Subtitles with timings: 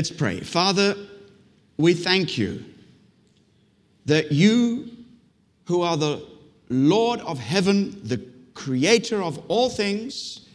[0.00, 0.40] Let's pray.
[0.40, 0.96] Father,
[1.76, 2.64] we thank you
[4.06, 4.88] that you,
[5.66, 6.24] who are the
[6.70, 8.16] Lord of heaven, the
[8.54, 10.48] creator of all things,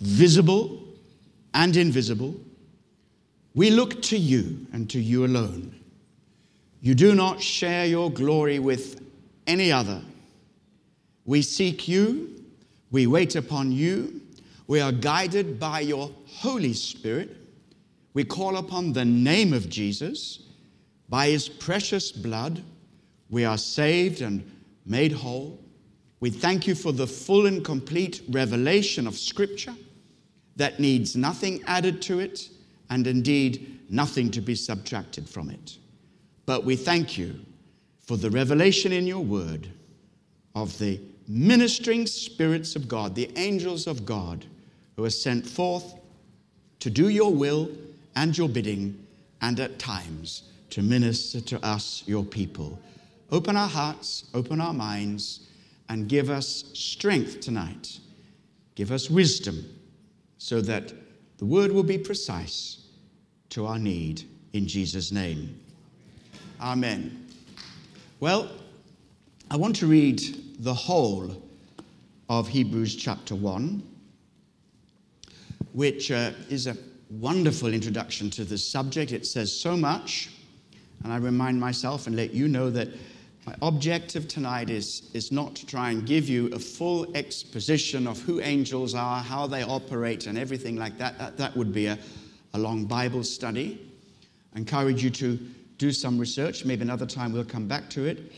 [0.00, 0.82] visible
[1.54, 2.34] and invisible,
[3.54, 5.78] we look to you and to you alone.
[6.80, 9.00] You do not share your glory with
[9.46, 10.02] any other.
[11.24, 12.42] We seek you,
[12.90, 14.20] we wait upon you,
[14.66, 17.36] we are guided by your Holy Spirit.
[18.14, 20.40] We call upon the name of Jesus.
[21.08, 22.62] By his precious blood,
[23.30, 24.50] we are saved and
[24.84, 25.58] made whole.
[26.20, 29.74] We thank you for the full and complete revelation of Scripture
[30.56, 32.48] that needs nothing added to it
[32.90, 35.78] and indeed nothing to be subtracted from it.
[36.46, 37.38] But we thank you
[38.00, 39.68] for the revelation in your word
[40.54, 44.46] of the ministering spirits of God, the angels of God,
[44.96, 45.94] who are sent forth
[46.80, 47.70] to do your will
[48.18, 49.06] and your bidding,
[49.42, 52.76] and at times to minister to us, your people.
[53.30, 55.46] Open our hearts, open our minds,
[55.88, 58.00] and give us strength tonight.
[58.74, 59.64] Give us wisdom
[60.36, 60.92] so that
[61.38, 62.88] the word will be precise
[63.50, 65.56] to our need in Jesus' name.
[66.60, 67.24] Amen.
[68.18, 68.50] Well,
[69.48, 70.20] I want to read
[70.58, 71.40] the whole
[72.28, 73.80] of Hebrews chapter 1,
[75.72, 76.76] which uh, is a
[77.10, 79.12] wonderful introduction to this subject.
[79.12, 80.30] It says so much,
[81.02, 82.88] and I remind myself and let you know that
[83.46, 88.20] my objective tonight is, is not to try and give you a full exposition of
[88.20, 91.18] who angels are, how they operate, and everything like that.
[91.18, 91.98] That, that would be a,
[92.52, 93.90] a long Bible study.
[94.54, 95.38] I encourage you to
[95.78, 96.64] do some research.
[96.64, 98.32] Maybe another time we'll come back to it.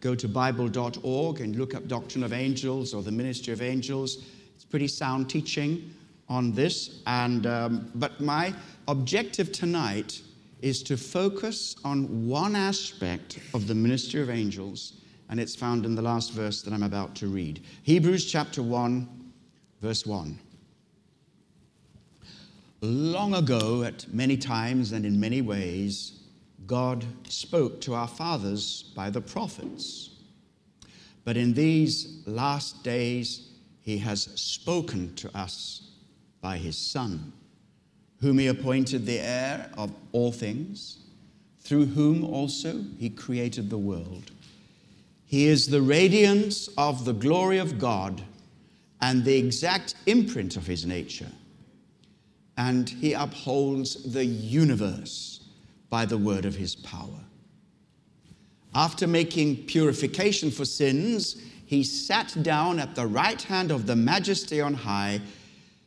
[0.00, 4.24] Go to Bible.org and look up Doctrine of Angels or the Ministry of Angels.
[4.56, 5.94] It's pretty sound teaching
[6.30, 7.02] on this.
[7.06, 8.54] And, um, but my
[8.88, 10.22] objective tonight
[10.62, 15.94] is to focus on one aspect of the ministry of angels, and it's found in
[15.94, 19.08] the last verse that I'm about to read Hebrews chapter 1,
[19.80, 20.38] verse 1.
[22.82, 26.20] Long ago, at many times and in many ways,
[26.66, 30.10] God spoke to our fathers by the prophets.
[31.24, 33.48] But in these last days,
[33.82, 35.89] He has spoken to us
[36.40, 37.32] by His Son
[38.20, 40.98] whom he appointed the heir of all things,
[41.60, 44.30] through whom also he created the world.
[45.24, 48.22] He is the radiance of the glory of God
[49.00, 51.30] and the exact imprint of his nature.
[52.58, 55.48] And he upholds the universe
[55.88, 57.24] by the word of his power.
[58.74, 64.60] After making purification for sins, he sat down at the right hand of the majesty
[64.60, 65.20] on high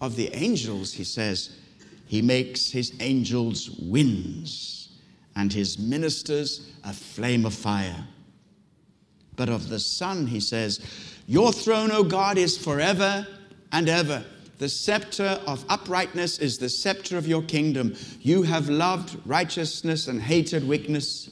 [0.00, 1.50] Of the angels, he says,
[2.06, 4.88] he makes his angels winds
[5.36, 8.04] and his ministers a flame of fire.
[9.36, 10.80] But of the Son, he says,
[11.26, 13.26] Your throne, O God, is forever
[13.72, 14.24] and ever.
[14.58, 17.94] The scepter of uprightness is the scepter of your kingdom.
[18.20, 21.30] You have loved righteousness and hated wickedness.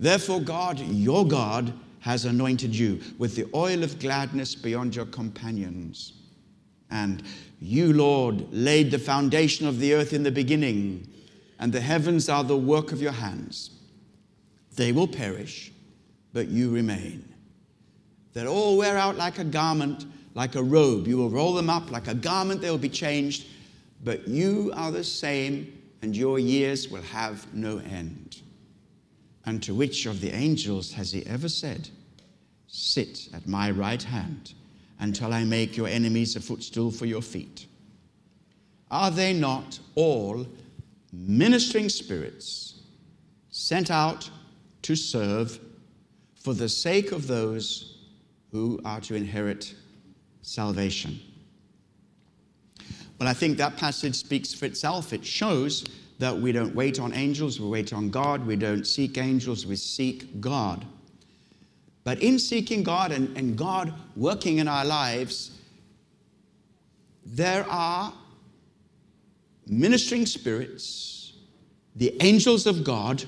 [0.00, 6.14] Therefore, God, your God, has anointed you with the oil of gladness beyond your companions.
[6.92, 7.22] And
[7.58, 11.08] you, Lord, laid the foundation of the earth in the beginning,
[11.58, 13.70] and the heavens are the work of your hands.
[14.76, 15.72] They will perish,
[16.34, 17.32] but you remain.
[18.34, 20.04] They'll all wear out like a garment,
[20.34, 21.06] like a robe.
[21.06, 23.46] You will roll them up like a garment, they will be changed,
[24.04, 25.72] but you are the same,
[26.02, 28.42] and your years will have no end.
[29.46, 31.88] And to which of the angels has he ever said,
[32.66, 34.54] Sit at my right hand?
[35.00, 37.66] Until I make your enemies a footstool for your feet.
[38.90, 40.46] Are they not all
[41.12, 42.80] ministering spirits
[43.50, 44.30] sent out
[44.82, 45.58] to serve
[46.34, 47.98] for the sake of those
[48.50, 49.74] who are to inherit
[50.42, 51.20] salvation?
[53.18, 55.12] Well, I think that passage speaks for itself.
[55.12, 55.84] It shows
[56.18, 58.46] that we don't wait on angels, we wait on God.
[58.46, 60.84] We don't seek angels, we seek God.
[62.04, 65.52] But in seeking God and, and God working in our lives,
[67.24, 68.12] there are
[69.66, 71.34] ministering spirits,
[71.94, 73.24] the angels of God,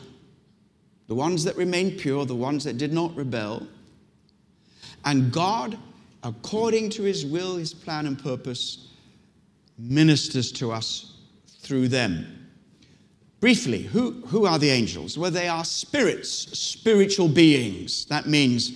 [1.06, 3.66] the ones that remained pure, the ones that did not rebel,
[5.04, 5.78] and God,
[6.22, 8.88] according to his will, his plan, and purpose,
[9.78, 11.18] ministers to us
[11.60, 12.43] through them.
[13.44, 15.18] Briefly, who, who are the angels?
[15.18, 18.06] Well, they are spirits, spiritual beings.
[18.06, 18.72] That means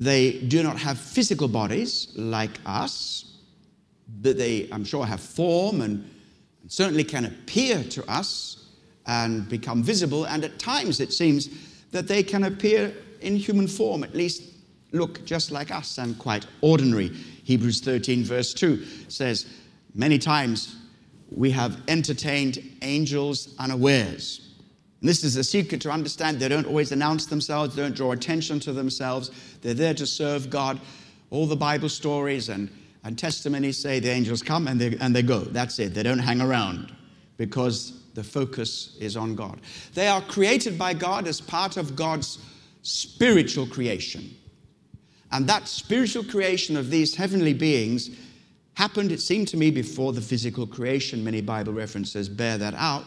[0.00, 3.40] they do not have physical bodies like us,
[4.22, 6.02] but they, I'm sure, have form and,
[6.62, 8.70] and certainly can appear to us
[9.04, 10.24] and become visible.
[10.24, 11.50] And at times it seems
[11.90, 12.90] that they can appear
[13.20, 14.44] in human form, at least
[14.92, 17.08] look just like us and quite ordinary.
[17.08, 19.44] Hebrews 13, verse 2 says,
[19.94, 20.74] Many times
[21.30, 24.54] we have entertained angels unawares.
[25.00, 26.38] And this is a secret to understand.
[26.38, 29.30] They don't always announce themselves, they don't draw attention to themselves.
[29.60, 30.80] They're there to serve God.
[31.30, 32.70] All the Bible stories and,
[33.02, 35.40] and testimonies say the angels come and they, and they go.
[35.40, 35.94] That's it.
[35.94, 36.94] They don't hang around
[37.36, 39.60] because the focus is on God.
[39.92, 42.38] They are created by God as part of God's
[42.82, 44.34] spiritual creation.
[45.32, 48.10] And that spiritual creation of these heavenly beings
[48.74, 51.24] happened, it seemed to me, before the physical creation.
[51.24, 53.04] Many Bible references bear that out.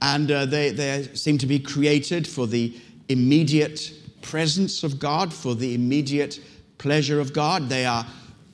[0.00, 2.74] And uh, they, they seem to be created for the
[3.08, 6.40] immediate presence of God, for the immediate
[6.78, 7.68] pleasure of God.
[7.68, 8.06] They are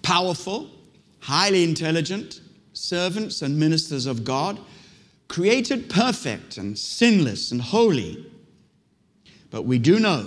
[0.03, 0.71] powerful,
[1.21, 2.41] highly intelligent
[2.73, 4.59] servants and ministers of God,
[5.29, 8.27] created perfect and sinless and holy.
[9.51, 10.27] But we do know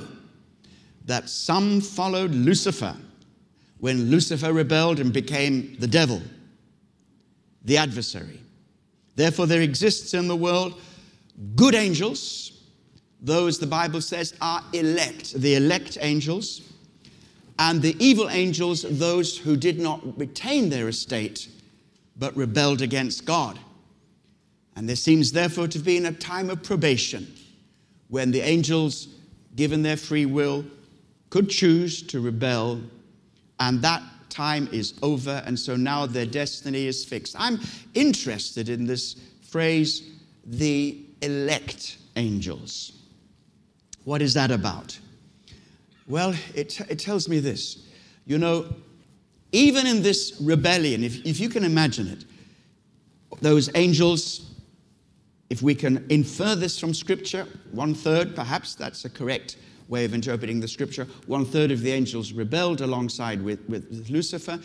[1.06, 2.95] that some followed Lucifer
[3.81, 6.21] when Lucifer rebelled and became the devil,
[7.65, 8.39] the adversary.
[9.15, 10.79] Therefore, there exists in the world
[11.55, 12.61] good angels,
[13.19, 16.61] those the Bible says are elect, the elect angels,
[17.57, 21.49] and the evil angels, those who did not retain their estate
[22.15, 23.57] but rebelled against God.
[24.75, 27.33] And there seems therefore to be in a time of probation
[28.09, 29.07] when the angels,
[29.55, 30.65] given their free will,
[31.31, 32.79] could choose to rebel
[33.61, 37.35] and that time is over, and so now their destiny is fixed.
[37.37, 37.59] I'm
[37.93, 40.09] interested in this phrase,
[40.45, 42.93] the elect angels.
[44.03, 44.97] What is that about?
[46.07, 47.85] Well, it, it tells me this.
[48.25, 48.73] You know,
[49.51, 52.25] even in this rebellion, if, if you can imagine it,
[53.41, 54.49] those angels,
[55.51, 59.57] if we can infer this from Scripture, one third perhaps, that's a correct
[59.91, 61.05] way of interpreting the scripture.
[61.27, 64.59] One third of the angels rebelled alongside with, with Lucifer.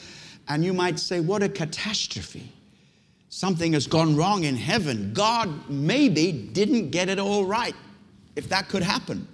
[0.49, 2.50] And you might say, what a catastrophe.
[3.28, 5.12] Something has gone wrong in heaven.
[5.12, 7.75] God maybe didn't get it all right,
[8.37, 9.26] if that could happen.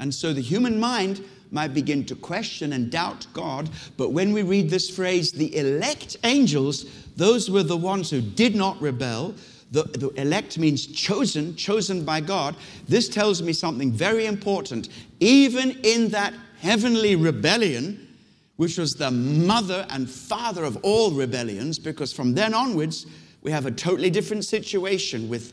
[0.00, 3.68] And so the human mind might begin to question and doubt God.
[3.96, 6.86] But when we read this phrase, the elect angels,
[7.16, 9.34] those were the ones who did not rebel,
[9.76, 12.56] the, the elect means chosen, chosen by God.
[12.88, 14.88] This tells me something very important.
[15.20, 18.08] Even in that heavenly rebellion,
[18.56, 23.06] which was the mother and father of all rebellions, because from then onwards,
[23.42, 25.52] we have a totally different situation with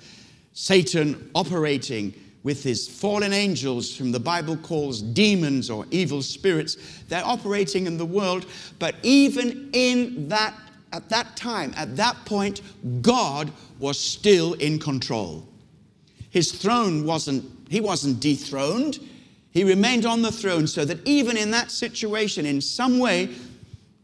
[0.54, 2.14] Satan operating
[2.44, 6.78] with his fallen angels, whom the Bible calls demons or evil spirits.
[7.10, 8.46] They're operating in the world,
[8.80, 10.54] but even in that
[10.94, 12.62] at that time, at that point,
[13.02, 15.46] God was still in control.
[16.30, 19.00] His throne wasn't, he wasn't dethroned.
[19.52, 23.30] He remained on the throne so that even in that situation, in some way,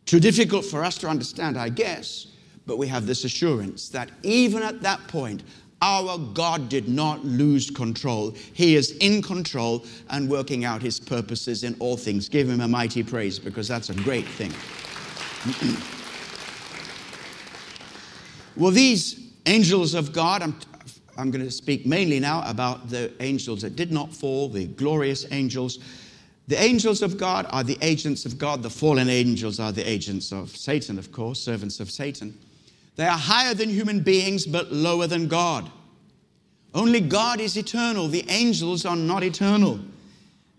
[0.06, 2.28] too difficult for us to understand, I guess,
[2.66, 5.44] but we have this assurance that even at that point,
[5.82, 8.32] our God did not lose control.
[8.54, 12.28] He is in control and working out his purposes in all things.
[12.28, 14.54] Give him a mighty praise because that's a great thing.
[18.60, 20.54] Well, these angels of God, I'm,
[21.18, 25.26] I'm going to speak mainly now about the angels that did not fall, the glorious
[25.32, 25.80] angels.
[26.50, 28.62] The angels of God are the agents of God.
[28.62, 32.38] The fallen angels are the agents of Satan, of course, servants of Satan.
[32.98, 35.72] They are higher than human beings, but lower than God.
[36.74, 38.10] Only God is eternal.
[38.10, 39.80] The angels are not eternal.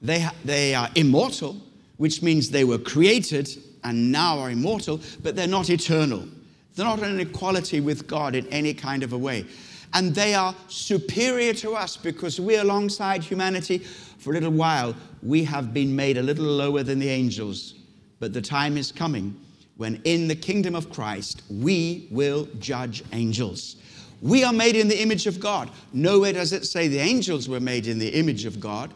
[0.01, 1.55] They, they are immortal,
[1.99, 3.51] which means they were created
[3.85, 6.27] and now are immortal, but they're not eternal.
[6.75, 9.45] They're not on equality with God in any kind of a way.
[9.93, 15.43] And they are superior to us because we, alongside humanity, for a little while, we
[15.45, 17.75] have been made a little lower than the angels.
[18.21, 19.35] But the time is coming
[19.77, 23.77] when, in the kingdom of Christ, we will judge angels.
[24.21, 25.71] We are made in the image of God.
[25.93, 28.93] Nowhere does it say the angels were made in the image of God.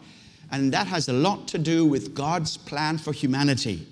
[0.53, 3.89] And that has a lot to do with God's plan for humanity.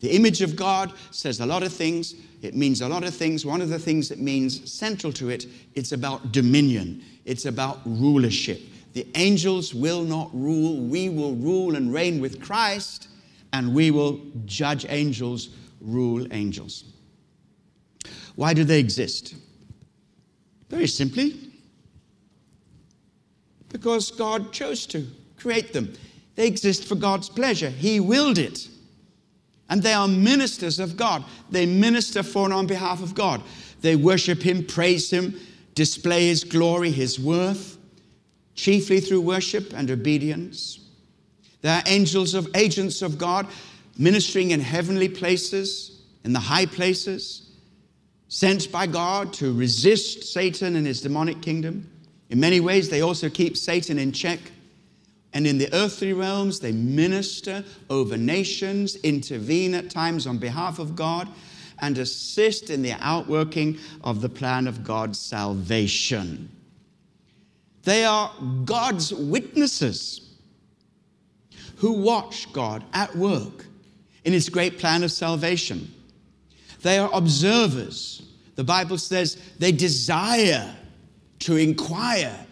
[0.00, 2.14] The image of God says a lot of things.
[2.42, 3.46] It means a lot of things.
[3.46, 7.02] One of the things it means central to it, it's about dominion.
[7.24, 8.60] It's about rulership.
[8.92, 10.80] The angels will not rule.
[10.80, 13.08] We will rule and reign with Christ,
[13.52, 15.50] and we will judge angels,
[15.80, 16.84] rule angels.
[18.36, 19.34] Why do they exist?
[20.68, 21.52] Very simply,
[23.68, 25.92] because God chose to create them.
[26.34, 27.70] They exist for God's pleasure.
[27.70, 28.68] He willed it.
[29.68, 31.24] And they are ministers of God.
[31.50, 33.42] They minister for and on behalf of God.
[33.80, 35.38] They worship Him, praise Him,
[35.74, 37.76] display His glory, His worth,
[38.54, 40.80] chiefly through worship and obedience.
[41.62, 43.46] They are angels of agents of God,
[43.98, 47.50] ministering in heavenly places, in the high places,
[48.28, 51.90] sent by God to resist Satan and his demonic kingdom.
[52.30, 54.40] In many ways, they also keep Satan in check
[55.36, 60.96] and in the earthly realms, they minister over nations, intervene at times on behalf of
[60.96, 61.28] God,
[61.82, 66.50] and assist in the outworking of the plan of God's salvation.
[67.82, 68.32] They are
[68.64, 70.22] God's witnesses
[71.76, 73.66] who watch God at work
[74.24, 75.92] in his great plan of salvation.
[76.80, 78.22] They are observers.
[78.54, 80.74] The Bible says they desire
[81.40, 82.45] to inquire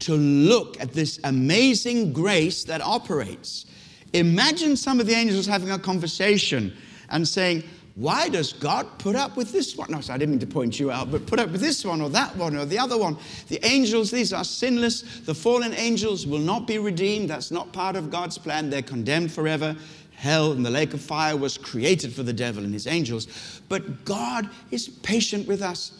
[0.00, 3.66] to look at this amazing grace that operates.
[4.12, 6.74] Imagine some of the angels having a conversation
[7.10, 7.62] and saying,
[7.98, 9.90] why does God put up with this one?
[9.90, 12.00] No, so I didn't mean to point you out, but put up with this one
[12.00, 13.16] or that one or the other one.
[13.48, 15.02] The angels, these are sinless.
[15.20, 17.28] The fallen angels will not be redeemed.
[17.28, 18.70] That's not part of God's plan.
[18.70, 19.74] They're condemned forever.
[20.14, 23.62] Hell and the lake of fire was created for the devil and his angels.
[23.68, 25.92] But God is patient with us,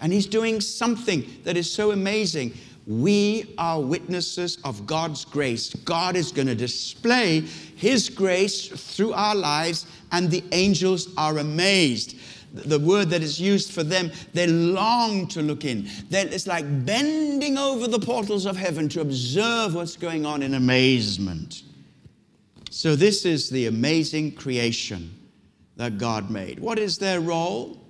[0.00, 2.52] and He's doing something that is so amazing
[2.86, 5.72] we are witnesses of God's grace.
[5.72, 12.16] God is going to display His grace through our lives, and the angels are amazed.
[12.52, 15.88] The word that is used for them, they long to look in.
[16.10, 21.62] It's like bending over the portals of heaven to observe what's going on in amazement.
[22.70, 25.10] So, this is the amazing creation
[25.76, 26.58] that God made.
[26.58, 27.80] What is their role?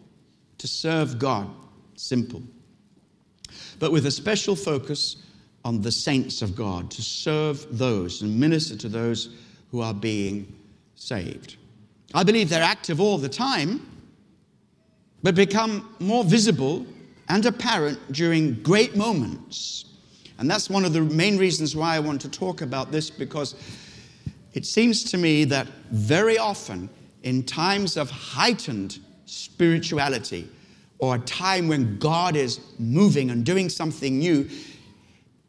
[0.58, 1.50] To serve God.
[1.96, 2.42] Simple
[3.84, 5.16] but with a special focus
[5.62, 9.28] on the saints of God, to serve those and minister to those
[9.70, 10.50] who are being
[10.94, 11.56] saved.
[12.14, 13.86] I believe they're active all the time,
[15.22, 16.86] but become more visible
[17.28, 19.84] and apparent during great moments.
[20.38, 23.54] And that's one of the main reasons why I want to talk about this because
[24.54, 26.88] it seems to me that very often,
[27.22, 30.48] in times of heightened spirituality,
[31.04, 34.48] or a time when God is moving and doing something new,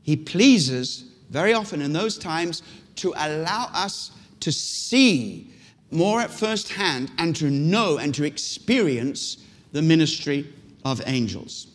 [0.04, 2.62] He pleases very often in those times
[2.98, 5.52] to allow us to see
[5.92, 9.38] more at first hand and to know and to experience
[9.72, 11.68] the ministry of angels.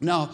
[0.00, 0.30] Now,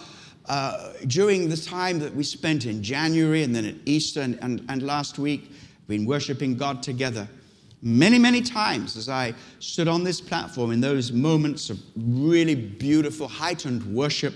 [0.47, 4.65] uh, during the time that we spent in January and then at Easter and, and,
[4.69, 5.51] and last week,
[5.89, 7.29] we been worshiping God together
[7.83, 13.29] many, many times as I stood on this platform in those moments of really beautiful,
[13.29, 14.35] heightened worship.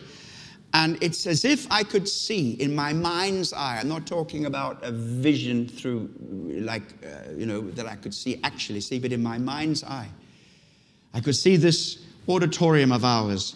[0.75, 3.79] And it's as if I could see in my mind's eye.
[3.81, 6.11] I'm not talking about a vision through,
[6.61, 10.09] like, uh, you know, that I could see, actually see, but in my mind's eye.
[11.15, 13.55] I could see this auditorium of ours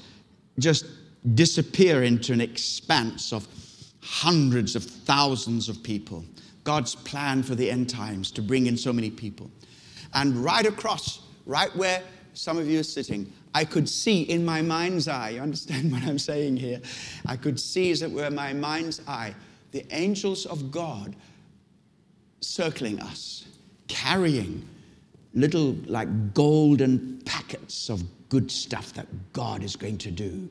[0.59, 0.87] just
[1.35, 3.47] disappear into an expanse of
[4.03, 6.25] hundreds of thousands of people.
[6.65, 9.51] God's plan for the end times to bring in so many people.
[10.15, 12.03] And right across, right where
[12.35, 16.03] some of you are sitting, I could see in my mind's eye, you understand what
[16.03, 16.81] I'm saying here?
[17.27, 19.35] I could see, as it were, my mind's eye,
[19.73, 21.15] the angels of God
[22.41, 23.45] circling us,
[23.89, 24.67] carrying
[25.35, 30.49] little like golden packets of good stuff that God is going to do,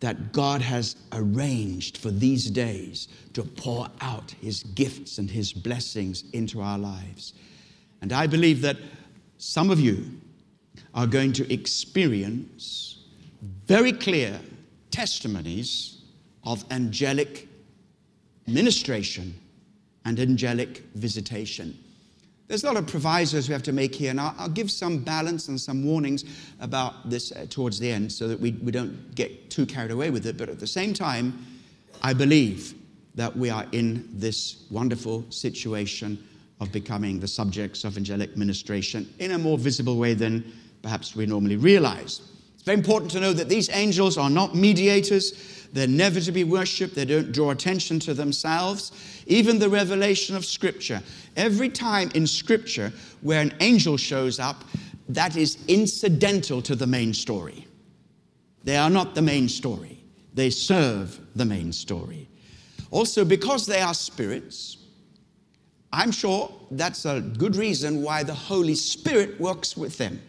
[0.00, 6.24] that God has arranged for these days to pour out his gifts and his blessings
[6.32, 7.32] into our lives.
[8.02, 8.76] And I believe that
[9.38, 10.04] some of you
[10.94, 13.04] are going to experience
[13.66, 14.38] very clear
[14.90, 16.02] testimonies
[16.44, 17.48] of angelic
[18.46, 19.34] ministration
[20.04, 21.76] and angelic visitation.
[22.48, 24.98] There's a lot of provisos we have to make here, and I'll, I'll give some
[24.98, 26.24] balance and some warnings
[26.60, 30.10] about this uh, towards the end so that we, we don't get too carried away
[30.10, 30.36] with it.
[30.36, 31.44] But at the same time,
[32.02, 32.74] I believe
[33.16, 36.24] that we are in this wonderful situation
[36.60, 40.44] of becoming the subjects of angelic ministration in a more visible way than
[40.82, 42.22] perhaps we normally realize.
[42.54, 45.68] It's very important to know that these angels are not mediators.
[45.72, 46.94] They're never to be worshipped.
[46.94, 48.92] They don't draw attention to themselves.
[49.26, 51.02] Even the revelation of Scripture.
[51.36, 54.64] Every time in Scripture where an angel shows up,
[55.08, 57.66] that is incidental to the main story.
[58.64, 60.02] They are not the main story,
[60.34, 62.28] they serve the main story.
[62.90, 64.78] Also, because they are spirits,
[65.96, 70.20] I'm sure that's a good reason why the Holy Spirit works with them.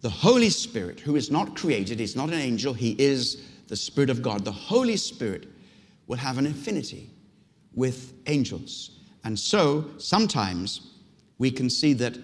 [0.00, 4.08] The Holy Spirit, who is not created, he's not an angel, he is the Spirit
[4.08, 4.44] of God.
[4.44, 5.48] The Holy Spirit
[6.06, 7.10] will have an affinity
[7.74, 9.00] with angels.
[9.24, 10.92] And so sometimes
[11.38, 12.16] we can see that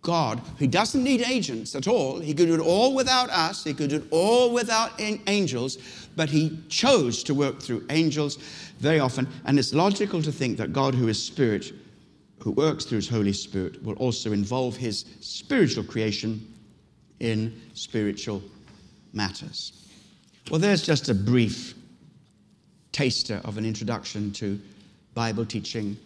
[0.00, 3.74] God, who doesn't need agents at all, he could do it all without us, he
[3.74, 5.76] could do it all without angels,
[6.16, 8.38] but he chose to work through angels
[8.82, 9.28] very often.
[9.44, 11.72] And it's logical to think that God, who is spirit,
[12.40, 16.44] who works through his Holy Spirit, will also involve his spiritual creation
[17.20, 18.42] in spiritual
[19.12, 19.88] matters.
[20.50, 21.74] Well, there's just a brief
[22.90, 24.60] taster of an introduction to
[25.14, 25.96] Bible teaching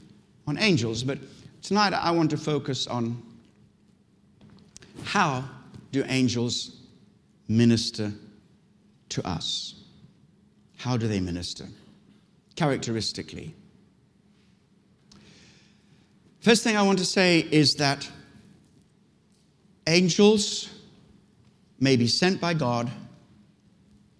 [0.46, 1.18] on angels, but
[1.62, 3.20] tonight I want to focus on
[5.04, 5.44] how
[5.92, 6.76] do angels
[7.48, 8.12] minister
[9.08, 9.74] to us?
[10.76, 11.66] How do they minister?
[12.56, 13.54] Characteristically.
[16.40, 18.08] First thing I want to say is that
[19.86, 20.70] angels
[21.80, 22.90] may be sent by God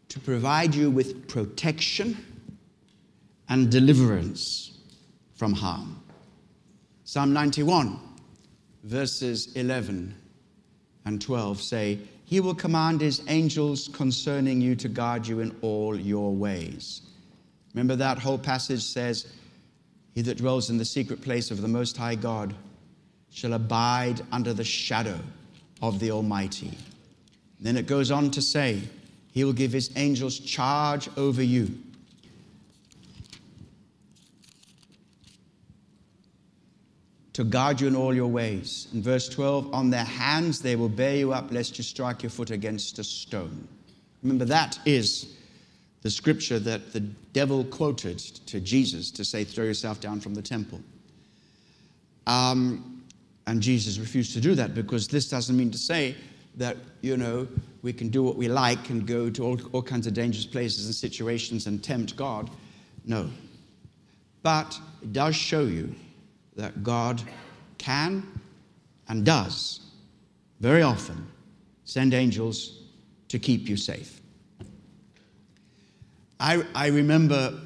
[0.09, 2.16] to provide you with protection
[3.49, 4.78] and deliverance
[5.35, 6.02] from harm.
[7.05, 7.99] Psalm 91,
[8.83, 10.14] verses 11
[11.05, 15.99] and 12 say, He will command His angels concerning you to guard you in all
[15.99, 17.02] your ways.
[17.76, 19.26] Remember that whole passage says,
[20.15, 22.54] He that dwells in the secret place of the Most High God
[23.30, 25.21] shall abide under the shadow
[25.82, 26.71] of the Almighty.
[27.60, 28.80] Then it goes on to say,
[29.32, 31.78] He will give His angels charge over you
[37.34, 38.89] to guard you in all your ways.
[38.95, 42.30] In verse 12, on their hands they will bear you up, lest you strike your
[42.30, 43.69] foot against a stone.
[44.23, 45.35] Remember, that is
[46.06, 50.40] the scripture that the devil quoted to Jesus to say, throw yourself down from the
[50.40, 50.80] temple.
[52.28, 53.02] Um,
[53.49, 56.14] and Jesus refused to do that because this doesn't mean to say
[56.58, 57.49] that, you know,
[57.82, 60.86] we can do what we like and go to all, all kinds of dangerous places
[60.86, 62.50] and situations and tempt God.
[63.04, 63.28] No.
[64.45, 65.92] But it does show you
[66.54, 67.21] that God
[67.78, 68.23] can
[69.08, 69.80] and does
[70.60, 71.26] very often
[71.82, 72.84] send angels
[73.26, 74.21] to keep you safe.
[76.38, 77.58] I, I remember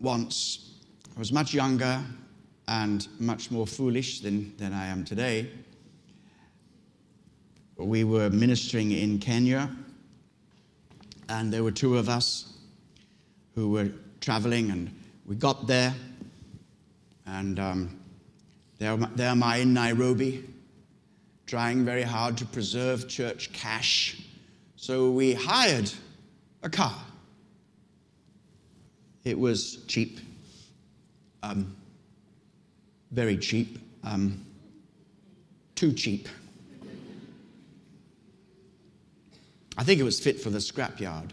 [0.00, 0.72] once,
[1.14, 2.02] I was much younger
[2.66, 5.50] and much more foolish than, than I am today.
[7.76, 9.70] We were ministering in Kenya,
[11.28, 12.54] and there were two of us
[13.54, 13.90] who were
[14.22, 14.90] traveling, and
[15.26, 15.94] we got there,
[17.26, 18.00] and um,
[18.78, 20.48] there, there am I in Nairobi,
[21.46, 24.22] trying very hard to preserve church cash.
[24.76, 25.92] So we hired
[26.62, 27.05] a car.
[29.26, 30.20] It was cheap,
[31.42, 31.74] um,
[33.10, 34.40] very cheap, um,
[35.74, 36.28] too cheap.
[39.76, 41.30] I think it was fit for the scrapyard.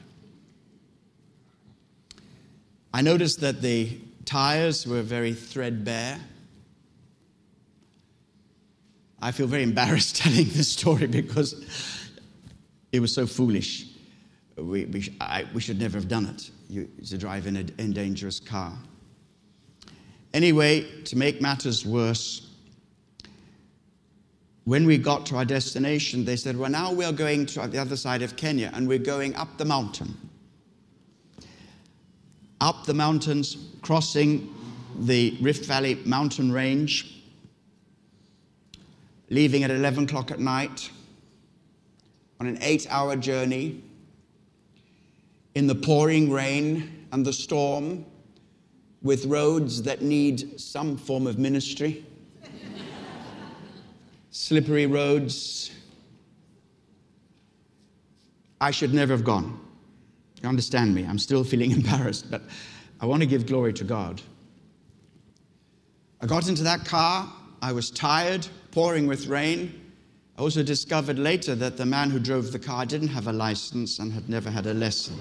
[2.91, 6.19] I noticed that the tires were very threadbare.
[9.21, 11.63] I feel very embarrassed telling this story because
[12.91, 13.85] it was so foolish.
[14.57, 17.93] We, we, I, we should never have done it you, to drive in a, in
[17.93, 18.73] dangerous car.
[20.33, 22.49] Anyway, to make matters worse,
[24.65, 27.97] when we got to our destination, they said, Well, now we're going to the other
[27.97, 30.15] side of Kenya and we're going up the mountain.
[32.61, 34.53] Up the mountains, crossing
[34.99, 37.13] the Rift Valley mountain range
[39.29, 40.91] leaving at 11 o'clock at night
[42.39, 43.81] on an eight hour journey
[45.55, 48.05] in the pouring rain and the storm
[49.01, 52.05] with roads that need some form of ministry,
[54.31, 55.71] slippery roads.
[58.59, 59.59] I should never have gone.
[60.41, 61.05] You understand me?
[61.05, 62.41] I'm still feeling embarrassed, but
[62.99, 64.21] I want to give glory to God.
[66.21, 67.31] I got into that car.
[67.61, 69.81] I was tired pouring with rain.
[70.37, 73.99] I also discovered later that the man who drove the car didn't have a license
[73.99, 75.15] and had never had a lesson.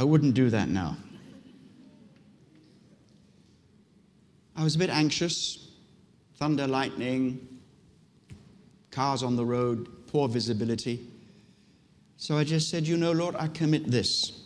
[0.00, 0.96] I wouldn't do that now.
[4.56, 5.72] I was a bit anxious
[6.36, 7.46] thunder, lightning,
[8.90, 11.06] cars on the road, poor visibility.
[12.16, 14.44] So I just said, You know, Lord, I commit this.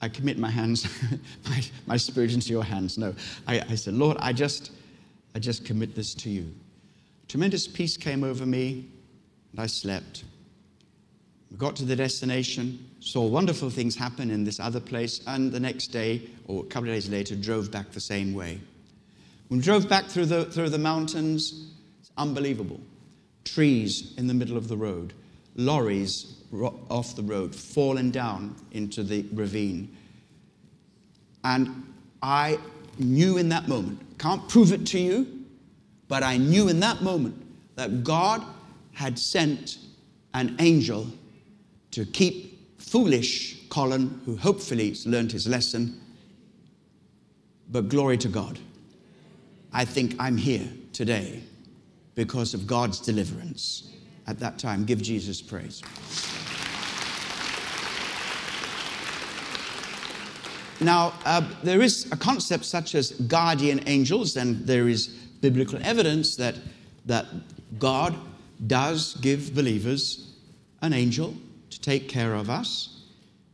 [0.00, 0.88] I commit my hands,
[1.50, 2.96] my, my spirit into your hands.
[2.96, 3.14] No,
[3.46, 4.72] I, I said, Lord, I just,
[5.34, 6.50] I just commit this to you.
[7.28, 8.88] Tremendous peace came over me,
[9.52, 10.24] and I slept.
[11.50, 15.60] We got to the destination, saw wonderful things happen in this other place, and the
[15.60, 18.60] next day, or a couple of days later, drove back the same way.
[19.48, 22.80] When we drove back through the, through the mountains, it's unbelievable.
[23.44, 25.14] Trees in the middle of the road,
[25.56, 26.34] lorries
[26.90, 29.94] off the road, falling down into the ravine.
[31.44, 31.84] And
[32.22, 32.58] I
[32.98, 35.26] knew in that moment, can't prove it to you,
[36.08, 37.42] but I knew in that moment
[37.76, 38.44] that God
[38.92, 39.78] had sent
[40.34, 41.06] an angel
[41.98, 46.00] to keep foolish Colin, who hopefully has learned his lesson.
[47.72, 48.60] But glory to God.
[49.72, 51.42] I think I'm here today
[52.14, 53.90] because of God's deliverance
[54.28, 54.84] at that time.
[54.84, 55.82] Give Jesus praise.
[60.80, 65.08] Now, uh, there is a concept such as guardian angels, and there is
[65.40, 66.54] biblical evidence that,
[67.06, 67.26] that
[67.80, 68.14] God
[68.68, 70.36] does give believers
[70.80, 71.34] an angel
[71.70, 73.02] to take care of us.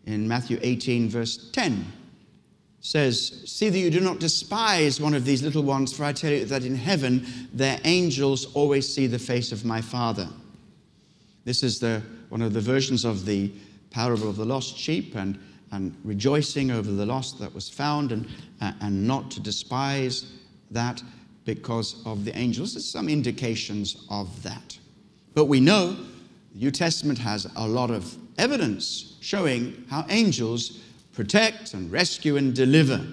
[0.07, 1.85] In Matthew 18, verse 10,
[2.81, 6.31] says, See that you do not despise one of these little ones, for I tell
[6.31, 10.29] you that in heaven their angels always see the face of my Father.
[11.45, 13.51] This is the, one of the versions of the
[13.91, 15.39] parable of the lost sheep and,
[15.73, 18.29] and rejoicing over the lost that was found and,
[18.61, 20.33] uh, and not to despise
[20.71, 21.03] that
[21.47, 22.75] because of the angels.
[22.75, 24.79] There's some indications of that.
[25.35, 25.97] But we know
[26.55, 30.79] the New Testament has a lot of evidence showing how angels
[31.13, 33.05] protect and rescue and deliver.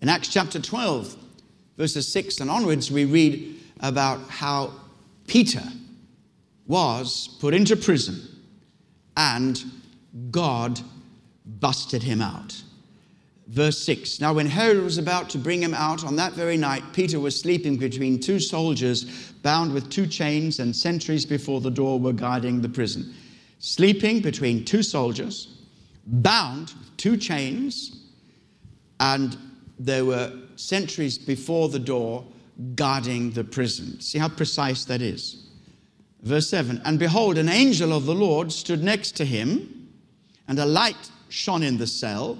[0.00, 1.16] In Acts chapter 12,
[1.76, 4.72] verses 6 and onwards, we read about how
[5.26, 5.62] Peter
[6.66, 8.20] was put into prison
[9.18, 9.62] and
[10.30, 10.80] God
[11.44, 12.62] busted him out.
[13.50, 16.84] Verse 6 Now, when Herod was about to bring him out on that very night,
[16.92, 21.98] Peter was sleeping between two soldiers bound with two chains, and sentries before the door
[21.98, 23.12] were guarding the prison.
[23.58, 25.58] Sleeping between two soldiers,
[26.06, 28.04] bound with two chains,
[29.00, 29.36] and
[29.80, 32.24] there were sentries before the door
[32.76, 34.00] guarding the prison.
[34.00, 35.48] See how precise that is.
[36.22, 39.88] Verse 7 And behold, an angel of the Lord stood next to him,
[40.46, 42.38] and a light shone in the cell.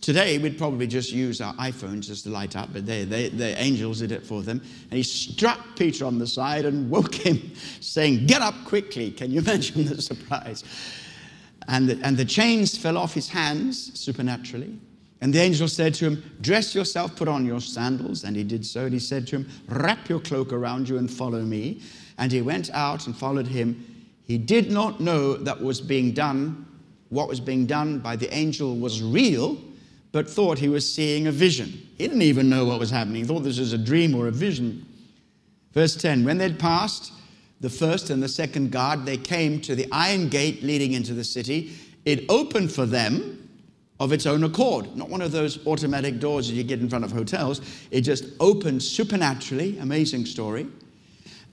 [0.00, 3.60] Today, we'd probably just use our iPhones just to light up, but they, they, the
[3.60, 4.62] angels did it for them.
[4.90, 9.10] And he struck Peter on the side and woke him, saying, Get up quickly.
[9.10, 10.64] Can you imagine the surprise?
[11.68, 14.78] And the, and the chains fell off his hands supernaturally.
[15.20, 18.24] And the angel said to him, Dress yourself, put on your sandals.
[18.24, 18.84] And he did so.
[18.84, 21.82] And he said to him, Wrap your cloak around you and follow me.
[22.16, 23.84] And he went out and followed him.
[24.24, 26.64] He did not know that was being done,
[27.10, 29.58] what was being done by the angel was real
[30.12, 31.68] but thought he was seeing a vision.
[31.96, 33.22] He didn't even know what was happening.
[33.22, 34.86] He thought this was a dream or a vision.
[35.72, 37.12] Verse 10 When they'd passed
[37.60, 41.24] the first and the second guard, they came to the iron gate leading into the
[41.24, 41.72] city.
[42.04, 43.48] It opened for them
[44.00, 47.04] of its own accord, not one of those automatic doors that you get in front
[47.04, 47.60] of hotels.
[47.90, 49.78] It just opened supernaturally.
[49.78, 50.66] Amazing story.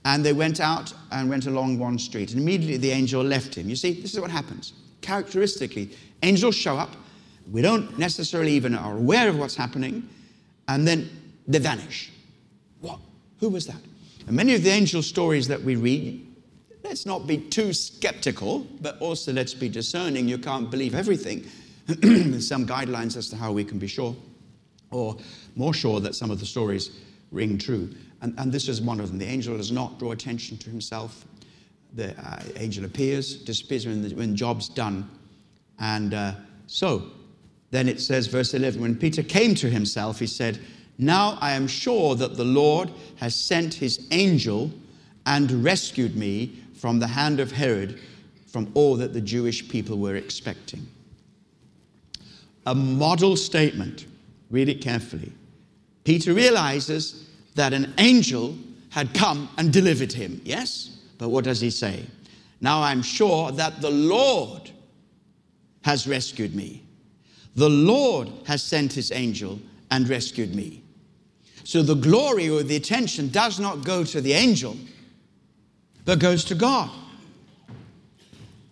[0.06, 2.30] And they went out and went along one street.
[2.30, 3.68] And immediately the angel left him.
[3.68, 4.72] You see, this is what happens.
[5.02, 5.90] Characteristically,
[6.22, 6.96] angels show up
[7.50, 10.08] we don't necessarily even are aware of what's happening,
[10.68, 11.08] and then
[11.46, 12.10] they vanish.
[12.80, 13.00] What?
[13.40, 13.80] Who was that?
[14.26, 16.26] And many of the angel stories that we read,
[16.84, 20.28] let's not be too skeptical, but also let's be discerning.
[20.28, 21.46] You can't believe everything.
[21.86, 24.14] There's some guidelines as to how we can be sure,
[24.90, 25.16] or
[25.56, 26.90] more sure that some of the stories
[27.30, 27.94] ring true.
[28.20, 29.18] And, and this is one of them.
[29.18, 31.24] The angel does not draw attention to himself.
[31.94, 35.08] The uh, angel appears, disappears when when job's done.
[35.78, 36.32] And uh,
[36.66, 37.10] so
[37.70, 40.58] then it says, verse 11, when Peter came to himself, he said,
[40.96, 44.70] Now I am sure that the Lord has sent his angel
[45.26, 48.00] and rescued me from the hand of Herod,
[48.46, 50.86] from all that the Jewish people were expecting.
[52.66, 54.06] A model statement.
[54.50, 55.32] Read it carefully.
[56.04, 58.56] Peter realizes that an angel
[58.88, 60.40] had come and delivered him.
[60.42, 60.96] Yes?
[61.18, 62.06] But what does he say?
[62.62, 64.70] Now I'm sure that the Lord
[65.82, 66.87] has rescued me
[67.54, 69.58] the Lord has sent his angel
[69.90, 70.82] and rescued me.
[71.64, 74.76] So the glory or the attention does not go to the angel,
[76.04, 76.90] but goes to God.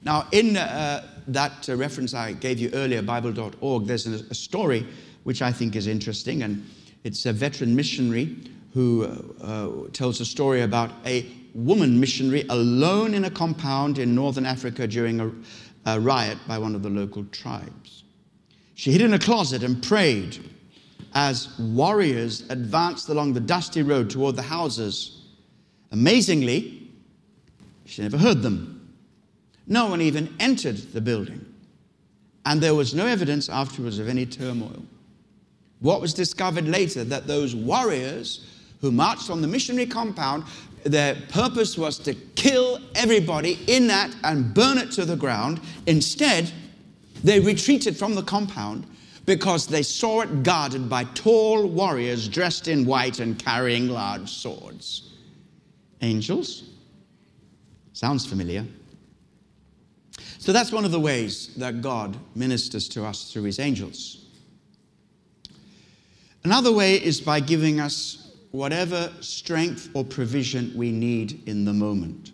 [0.02, 4.86] Now, in uh, that uh, reference I gave you earlier, Bible.org, there's a, a, story
[5.24, 6.64] which I think is interesting, and
[7.02, 8.36] it's a veteran missionary
[8.72, 14.14] who uh, uh tells a story about a woman missionary alone in a compound in
[14.14, 15.32] northern Africa during a,
[15.86, 18.04] a riot by one of the local tribes.
[18.76, 20.38] She hid in a closet and prayed
[21.14, 25.22] as warriors advanced along the dusty road toward the houses.
[25.92, 26.90] Amazingly,
[27.86, 28.94] she never heard them.
[29.66, 31.42] No one even entered the building.
[32.44, 34.82] And there was no evidence afterwards of any turmoil.
[35.80, 38.46] What was discovered later that those warriors
[38.82, 40.44] who marched on the missionary compound,
[40.84, 45.62] their purpose was to kill everybody in that and burn it to the ground.
[45.86, 46.52] Instead,
[47.24, 48.86] they retreated from the compound
[49.24, 55.14] because they saw it guarded by tall warriors dressed in white and carrying large swords.
[56.00, 56.64] Angels?
[57.92, 58.64] Sounds familiar.
[60.38, 64.26] So that's one of the ways that God ministers to us through his angels.
[66.44, 72.30] Another way is by giving us whatever strength or provision we need in the moment.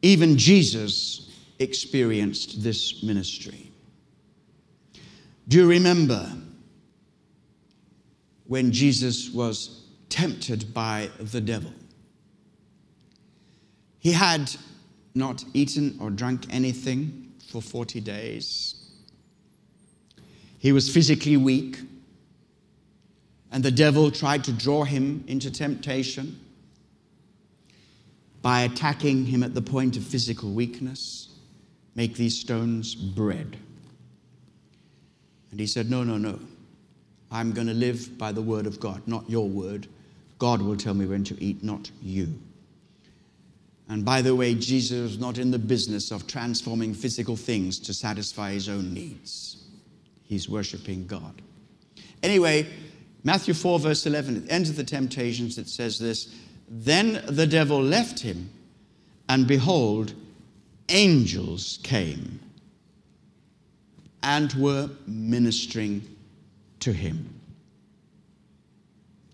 [0.00, 1.25] Even Jesus
[1.58, 3.70] experienced this ministry.
[5.48, 6.30] Do you remember
[8.46, 11.72] when Jesus was tempted by the devil?
[13.98, 14.54] He had
[15.14, 18.74] not eaten or drunk anything for 40 days.
[20.58, 21.78] He was physically weak,
[23.50, 26.40] and the devil tried to draw him into temptation
[28.42, 31.25] by attacking him at the point of physical weakness.
[31.96, 33.56] Make these stones bread.
[35.50, 36.38] And he said, No, no, no.
[37.32, 39.88] I'm going to live by the word of God, not your word.
[40.38, 42.38] God will tell me when to eat, not you.
[43.88, 47.94] And by the way, Jesus was not in the business of transforming physical things to
[47.94, 49.64] satisfy his own needs.
[50.24, 51.40] He's worshiping God.
[52.22, 52.66] Anyway,
[53.24, 56.34] Matthew 4, verse 11, at the end of the temptations, it says this
[56.68, 58.50] Then the devil left him,
[59.28, 60.14] and behold,
[60.88, 62.40] angels came
[64.22, 66.02] and were ministering
[66.80, 67.32] to him.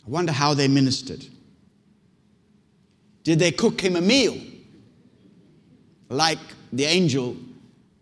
[0.07, 1.25] I wonder how they ministered.
[3.25, 4.37] Did they cook him a meal?
[6.09, 6.39] Like
[6.73, 7.37] the angel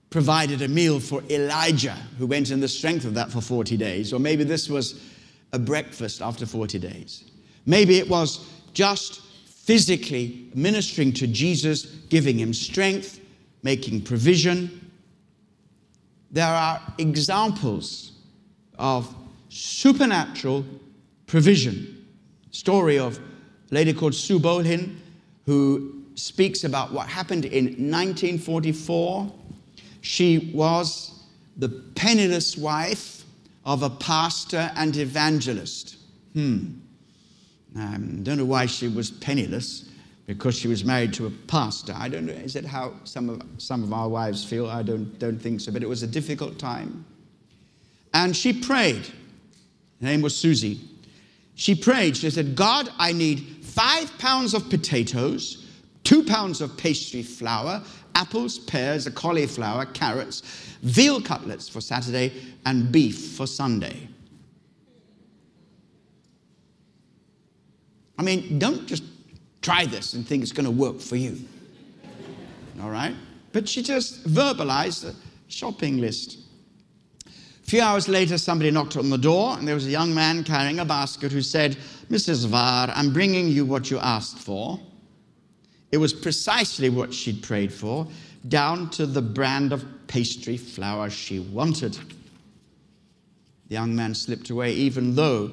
[0.08, 4.12] provided a meal for Elijah, who went in the strength of that for 40 days.
[4.12, 5.00] Or maybe this was
[5.52, 7.30] a breakfast after 40 days.
[7.66, 13.19] Maybe it was just physically ministering to Jesus, giving him strength,
[13.62, 14.80] making provision
[16.30, 18.12] there are examples
[18.78, 19.12] of
[19.48, 20.64] supernatural
[21.26, 22.06] provision.
[22.52, 24.96] Story of a lady called Sue Bolin
[25.44, 29.32] who speaks about what happened in 1944.
[30.02, 31.24] She was
[31.56, 33.24] the penniless wife
[33.64, 35.96] of a pastor and evangelist.
[36.34, 36.74] Hmm.
[37.76, 39.89] I um, don't know why she was penniless
[40.34, 41.92] because she was married to a pastor.
[41.96, 44.66] I don't know, is that how some of, some of our wives feel?
[44.68, 47.04] I don't, don't think so, but it was a difficult time.
[48.14, 49.06] And she prayed.
[49.06, 50.80] Her name was Susie.
[51.56, 52.16] She prayed.
[52.16, 55.66] She said, God, I need five pounds of potatoes,
[56.04, 57.82] two pounds of pastry flour,
[58.14, 60.42] apples, pears, a cauliflower, carrots,
[60.82, 62.32] veal cutlets for Saturday,
[62.66, 64.08] and beef for Sunday.
[68.16, 69.02] I mean, don't just
[69.62, 71.38] try this and think it's going to work for you.
[72.82, 73.14] All right?
[73.52, 75.14] But she just verbalized a
[75.48, 76.38] shopping list.
[77.26, 80.44] A few hours later, somebody knocked on the door, and there was a young man
[80.44, 81.76] carrying a basket who said,
[82.08, 82.46] Mrs.
[82.46, 84.80] Var, I'm bringing you what you asked for.
[85.92, 88.06] It was precisely what she'd prayed for,
[88.48, 91.94] down to the brand of pastry flour she wanted.
[93.68, 95.52] The young man slipped away, even though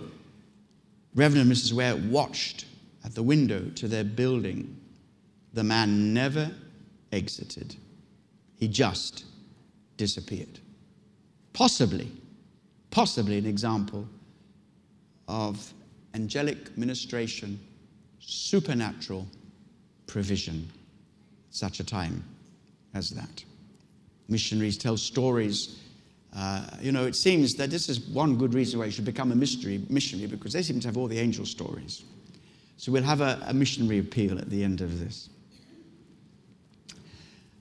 [1.14, 1.74] Reverend and Mrs.
[1.74, 2.66] Ware watched
[3.08, 4.76] at the window to their building,
[5.54, 6.52] the man never
[7.14, 7.74] exited.
[8.58, 9.24] He just
[9.96, 10.60] disappeared.
[11.54, 12.12] Possibly,
[12.92, 14.06] possibly an example
[15.30, 15.74] of
[16.16, 17.58] angelic ministration,
[18.20, 19.26] supernatural
[20.06, 20.70] provision,
[21.50, 22.22] such a time
[22.94, 23.42] as that.
[24.28, 25.80] Missionaries tell stories.
[26.36, 29.32] Uh, you know, it seems that this is one good reason why you should become
[29.32, 32.04] a mystery, missionary because they seem to have all the angel stories.
[32.78, 35.30] So we'll have a, a missionary appeal at the end of this.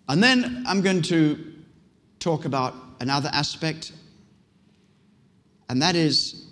[0.09, 1.53] And then I'm going to
[2.21, 3.93] talk about another aspect,
[5.69, 6.47] and that is,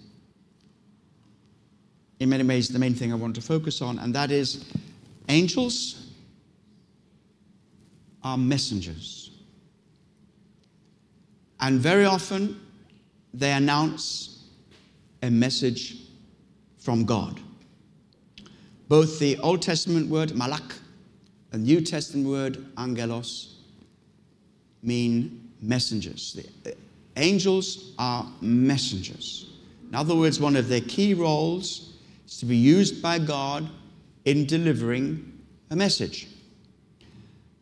[2.18, 4.64] in many ways, the main thing I want to focus on, and that is
[5.28, 6.10] angels
[8.22, 9.30] are messengers.
[11.60, 12.60] And very often
[13.32, 14.44] they announce
[15.22, 15.96] a message
[16.78, 17.40] from God.
[18.94, 20.72] Both the Old Testament word malak
[21.50, 23.56] and New Testament word angelos
[24.84, 26.38] mean messengers.
[26.64, 26.74] The uh,
[27.16, 29.50] angels are messengers.
[29.88, 33.68] In other words, one of their key roles is to be used by God
[34.26, 36.28] in delivering a message.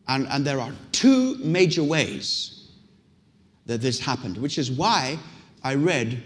[0.07, 2.69] And, and there are two major ways
[3.65, 5.17] that this happened, which is why
[5.63, 6.21] I read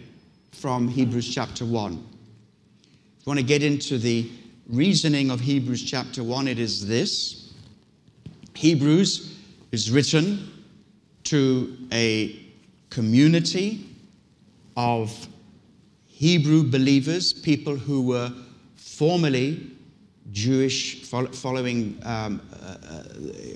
[0.52, 1.94] from Hebrews chapter 1.
[1.94, 4.30] If you want to get into the
[4.70, 7.54] reasoning of Hebrews chapter 1, it is this.
[8.54, 9.36] Hebrews
[9.72, 10.52] is written
[11.26, 12.40] to a
[12.90, 13.86] community
[14.76, 15.28] of
[16.08, 18.32] Hebrew believers, people who were
[18.76, 19.72] formerly
[20.32, 23.04] Jewish, following um, uh, uh,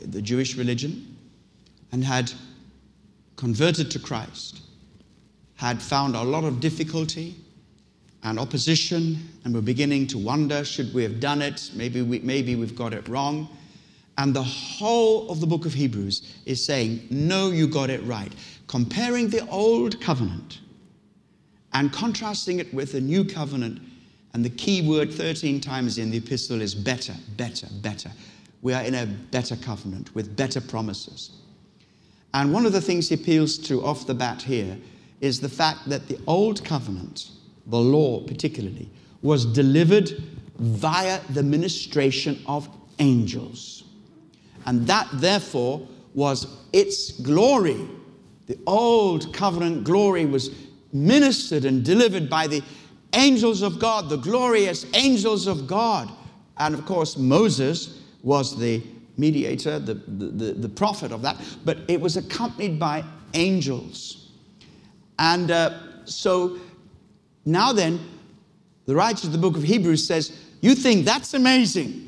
[0.05, 1.17] the Jewish religion,
[1.91, 2.31] and had
[3.35, 4.61] converted to Christ,
[5.55, 7.35] had found a lot of difficulty
[8.23, 11.71] and opposition, and we're beginning to wonder should we have done it?
[11.73, 13.49] Maybe, we, maybe we've got it wrong.
[14.17, 18.31] And the whole of the book of Hebrews is saying, No, you got it right.
[18.67, 20.59] Comparing the old covenant
[21.73, 23.81] and contrasting it with the new covenant
[24.33, 28.11] and the key word 13 times in the epistle is better, better, better.
[28.61, 31.31] We are in a better covenant with better promises.
[32.33, 34.77] And one of the things he appeals to off the bat here
[35.19, 37.29] is the fact that the old covenant,
[37.67, 38.89] the law particularly,
[39.21, 40.11] was delivered
[40.57, 42.69] via the ministration of
[42.99, 43.83] angels.
[44.65, 47.87] And that, therefore, was its glory.
[48.47, 50.51] The old covenant glory was
[50.93, 52.61] ministered and delivered by the
[53.13, 56.11] angels of God, the glorious angels of God.
[56.57, 58.83] And of course, Moses was the
[59.17, 64.31] mediator, the, the, the, prophet of that, but it was accompanied by angels.
[65.19, 66.59] And uh, so
[67.45, 67.99] now then,
[68.85, 72.07] the writer of the book of Hebrews says, You think that's amazing?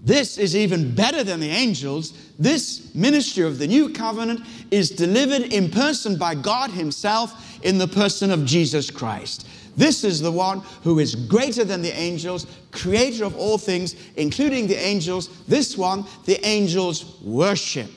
[0.00, 2.12] This is even better than the angels.
[2.38, 7.88] This ministry of the new covenant is delivered in person by God Himself in the
[7.88, 9.48] person of Jesus Christ.
[9.76, 14.66] This is the one who is greater than the angels, creator of all things, including
[14.66, 15.28] the angels.
[15.46, 17.90] This one, the angels worship.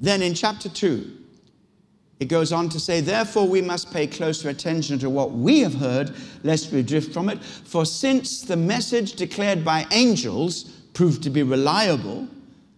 [0.00, 1.23] Then in chapter 2,
[2.20, 5.74] it goes on to say, Therefore, we must pay closer attention to what we have
[5.74, 7.42] heard, lest we drift from it.
[7.42, 12.28] For since the message declared by angels proved to be reliable,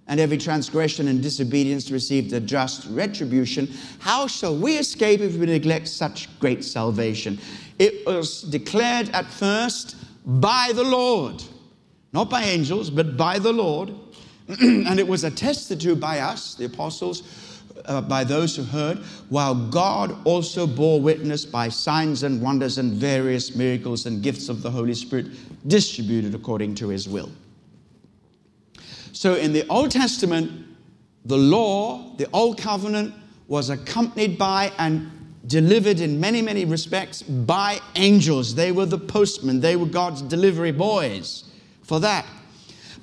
[0.09, 3.68] and every transgression and disobedience received a just retribution,
[3.99, 7.38] how shall we escape if we neglect such great salvation?
[7.79, 11.42] It was declared at first by the Lord,
[12.12, 13.94] not by angels, but by the Lord.
[14.49, 17.25] and it was attested to by us, the apostles,
[17.88, 22.92] uh, by those who heard, while God also bore witness by signs and wonders and
[22.92, 25.27] various miracles and gifts of the Holy Spirit
[25.68, 27.31] distributed according to his will.
[29.12, 30.66] So in the Old Testament,
[31.25, 33.14] the law, the Old Covenant,
[33.49, 35.11] was accompanied by and
[35.46, 38.55] delivered in many, many respects by angels.
[38.55, 41.44] They were the postmen, they were God's delivery boys
[41.83, 42.27] for that.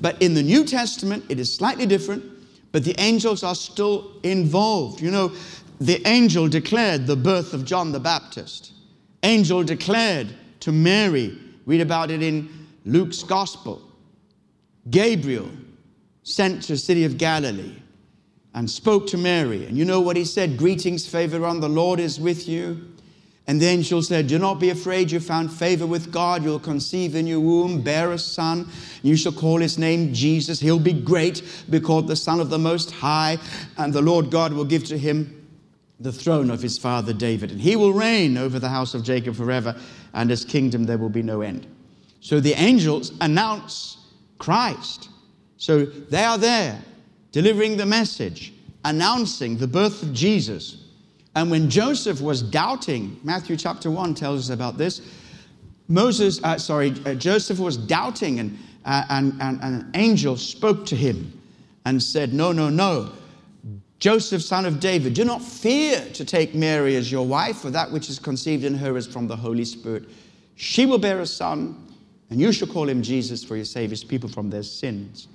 [0.02, 2.24] But in the New Testament, it is slightly different,
[2.73, 4.99] but the angels are still involved.
[4.99, 5.31] You know,
[5.79, 8.73] the angel declared the birth of John the Baptist.
[9.21, 13.81] Angel declared to Mary, read about it in Luke's Gospel.
[14.89, 15.49] Gabriel
[16.23, 17.75] sent to the city of Galilee
[18.55, 19.65] and spoke to Mary.
[19.65, 20.57] And you know what he said?
[20.57, 22.92] Greetings, favor on the Lord is with you.
[23.45, 26.43] And the angel said, Do not be afraid, you found favor with God.
[26.43, 28.69] You'll conceive in your womb, bear a son.
[29.01, 30.62] You shall call his name Jesus.
[30.62, 33.38] He'll be great, be called the Son of the Most High.
[33.77, 35.45] And the Lord God will give to him
[35.99, 37.51] the throne of his father David.
[37.51, 39.75] And he will reign over the house of Jacob forever,
[40.13, 41.67] and his kingdom there will be no end.
[42.21, 43.98] So the angels announce
[44.37, 45.10] Christ.
[45.58, 46.81] So they are there
[47.31, 48.54] delivering the message,
[48.85, 50.83] announcing the birth of Jesus.
[51.36, 55.02] And when Joseph was doubting, Matthew chapter 1 tells us about this.
[55.88, 60.86] Moses, uh, sorry, uh, Joseph was doubting, and, uh, and, and, and an angel spoke
[60.88, 61.40] to him
[61.86, 63.12] and said, No, no, no.
[64.00, 67.90] Joseph, son of David, do not fear to take Mary as your wife, for that
[67.92, 70.10] which is conceived in her is from the Holy Spirit.
[70.56, 71.88] She will bear a son,
[72.29, 75.29] and you shall call him Jesus, for he saves his people from their sins.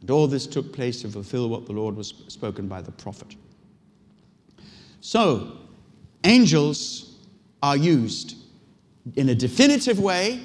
[0.00, 3.36] And all this took place to fulfill what the Lord was spoken by the prophet.
[5.00, 5.58] So,
[6.24, 7.14] angels
[7.62, 8.36] are used
[9.16, 10.40] in a definitive way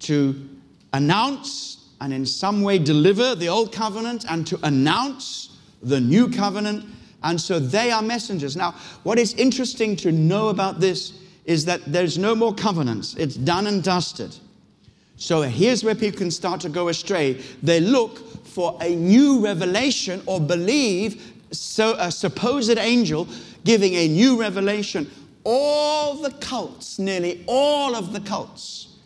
[0.00, 0.48] to
[0.92, 6.84] announce and in some way deliver the old covenant and to announce the new covenant.
[7.22, 8.56] And so they are messengers.
[8.56, 8.72] Now,
[9.04, 11.12] what is interesting to know about this
[11.44, 14.34] is that there's no more covenants, it's done and dusted.
[15.16, 17.34] So here's where people can start to go astray.
[17.62, 23.28] They look for a new revelation or believe so a supposed angel
[23.64, 25.10] giving a new revelation,
[25.44, 28.96] all the cults, nearly all of the cults,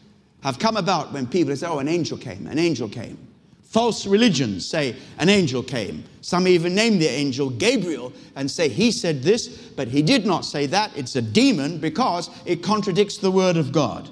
[0.42, 3.18] have come about when people say, oh, an angel came, an angel came.
[3.62, 6.04] False religions say an angel came.
[6.20, 10.44] Some even name the angel Gabriel and say he said this, but he did not
[10.44, 10.96] say that.
[10.96, 14.08] It's a demon because it contradicts the word of God.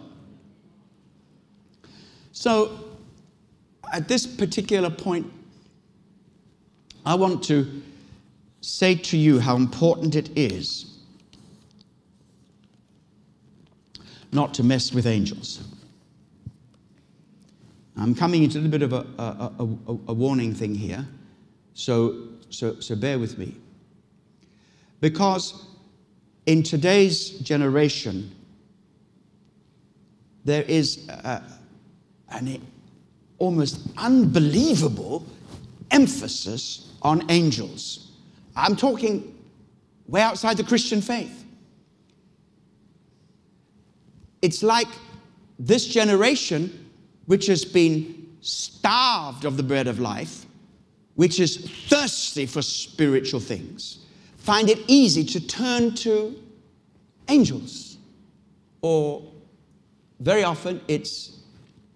[2.32, 2.78] So,
[3.92, 5.32] at this particular point,
[7.06, 7.82] I want to
[8.64, 10.98] say to you how important it is
[14.32, 15.62] not to mess with angels.
[17.96, 21.06] I'm coming into a little bit of a, a, a, a warning thing here,
[21.74, 23.54] so, so, so bear with me.
[25.00, 25.66] Because
[26.46, 28.34] in today's generation,
[30.44, 31.42] there is a,
[32.30, 32.60] an
[33.38, 35.26] almost unbelievable
[35.90, 38.03] emphasis on angels.
[38.56, 39.34] I'm talking
[40.06, 41.44] way outside the Christian faith.
[44.42, 44.88] It's like
[45.58, 46.90] this generation
[47.26, 50.44] which has been starved of the bread of life,
[51.14, 54.04] which is thirsty for spiritual things,
[54.36, 56.38] find it easy to turn to
[57.28, 57.96] angels.
[58.82, 59.22] Or
[60.20, 61.38] very often it's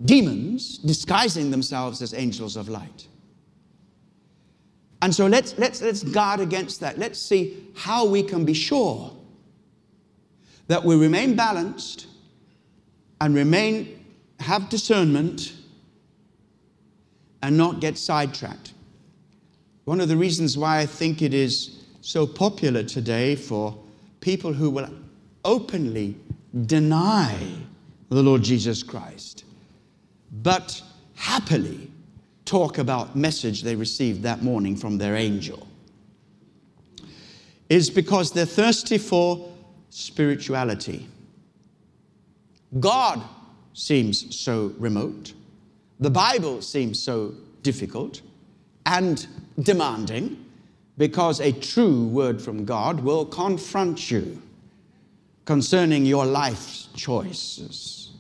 [0.04, 3.06] demons disguising themselves as angels of light.
[5.00, 6.98] And so let's, let's, let's guard against that.
[6.98, 9.14] Let's see how we can be sure
[10.66, 12.06] that we remain balanced
[13.20, 14.04] and remain
[14.40, 15.52] have discernment
[17.42, 18.72] and not get sidetracked.
[19.84, 23.76] One of the reasons why I think it is so popular today for
[24.20, 24.90] people who will
[25.44, 26.16] openly
[26.66, 27.36] deny
[28.10, 29.44] the Lord Jesus Christ,
[30.30, 30.82] but
[31.14, 31.87] happily
[32.48, 35.66] talk about message they received that morning from their angel
[37.68, 39.52] is because they're thirsty for
[39.90, 41.06] spirituality.
[42.80, 43.22] God
[43.74, 45.34] seems so remote.
[46.00, 48.22] The Bible seems so difficult
[48.86, 49.26] and
[49.60, 50.42] demanding
[50.96, 54.40] because a true word from God will confront you
[55.44, 58.12] concerning your life's choices.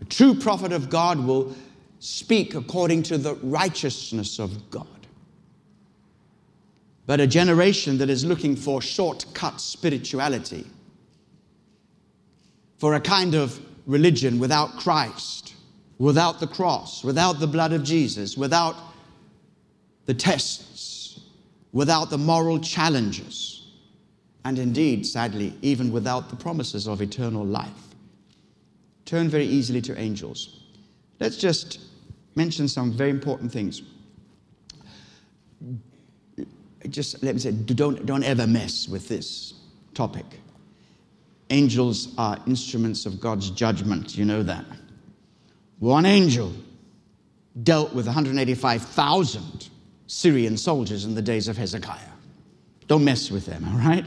[0.00, 1.54] A true prophet of God will
[2.04, 4.86] speak according to the righteousness of God.
[7.06, 10.66] But a generation that is looking for shortcut spirituality,
[12.76, 15.54] for a kind of religion without Christ,
[15.96, 18.76] without the cross, without the blood of Jesus, without
[20.04, 21.20] the tests,
[21.72, 23.66] without the moral challenges,
[24.44, 27.94] and indeed, sadly, even without the promises of eternal life.
[29.06, 30.64] Turn very easily to angels.
[31.18, 31.78] Let's just
[32.34, 33.82] mention some very important things.
[36.88, 39.54] Just let me say, don't, don't ever mess with this
[39.94, 40.26] topic.
[41.50, 44.16] Angels are instruments of God's judgment.
[44.16, 44.64] You know that.
[45.78, 46.52] One angel
[47.62, 49.68] dealt with 185,000
[50.06, 51.98] Syrian soldiers in the days of Hezekiah.
[52.86, 54.04] Don't mess with them, all right?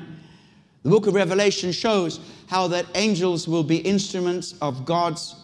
[0.83, 5.35] The book of Revelation shows how that angels will be instruments of God's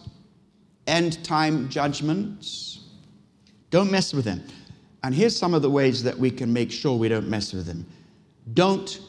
[0.86, 2.80] end time judgments.
[3.70, 4.42] Don't mess with them.
[5.02, 7.66] And here's some of the ways that we can make sure we don't mess with
[7.66, 7.86] them.
[8.54, 9.00] Don't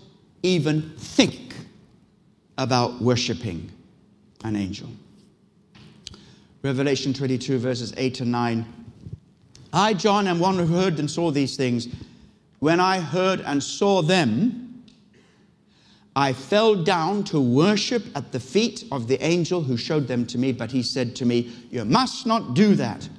[0.44, 1.56] even think
[2.58, 3.72] about worshiping
[4.44, 4.90] an angel.
[6.64, 8.66] Revelation 22, verses 8 and 9.
[9.72, 11.88] I, John, am one who heard and saw these things.
[12.60, 14.65] When I heard and saw them,
[16.16, 20.38] I fell down to worship at the feet of the angel who showed them to
[20.38, 23.10] me, but he said to me, You must not do that.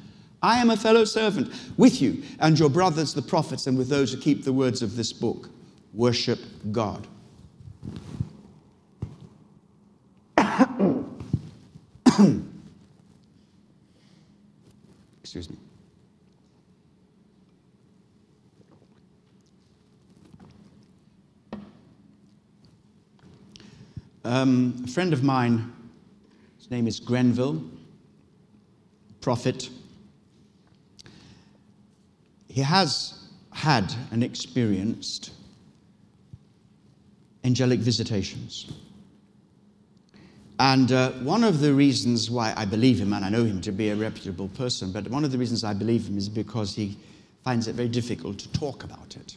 [0.43, 4.13] I am a fellow servant with you and your brothers, the prophets, and with those
[4.13, 5.51] who keep the words of this book.
[5.93, 6.39] Worship
[6.73, 7.07] God.
[15.23, 15.57] Excuse me.
[24.27, 25.72] Um, a friend of mine,
[26.59, 27.62] his name is Grenville,
[29.20, 29.70] prophet.
[32.49, 35.31] He has had and experienced
[37.45, 38.72] angelic visitations.
[40.59, 43.70] And uh, one of the reasons why I believe him, and I know him to
[43.70, 46.99] be a reputable person, but one of the reasons I believe him is because he
[47.45, 49.37] finds it very difficult to talk about it.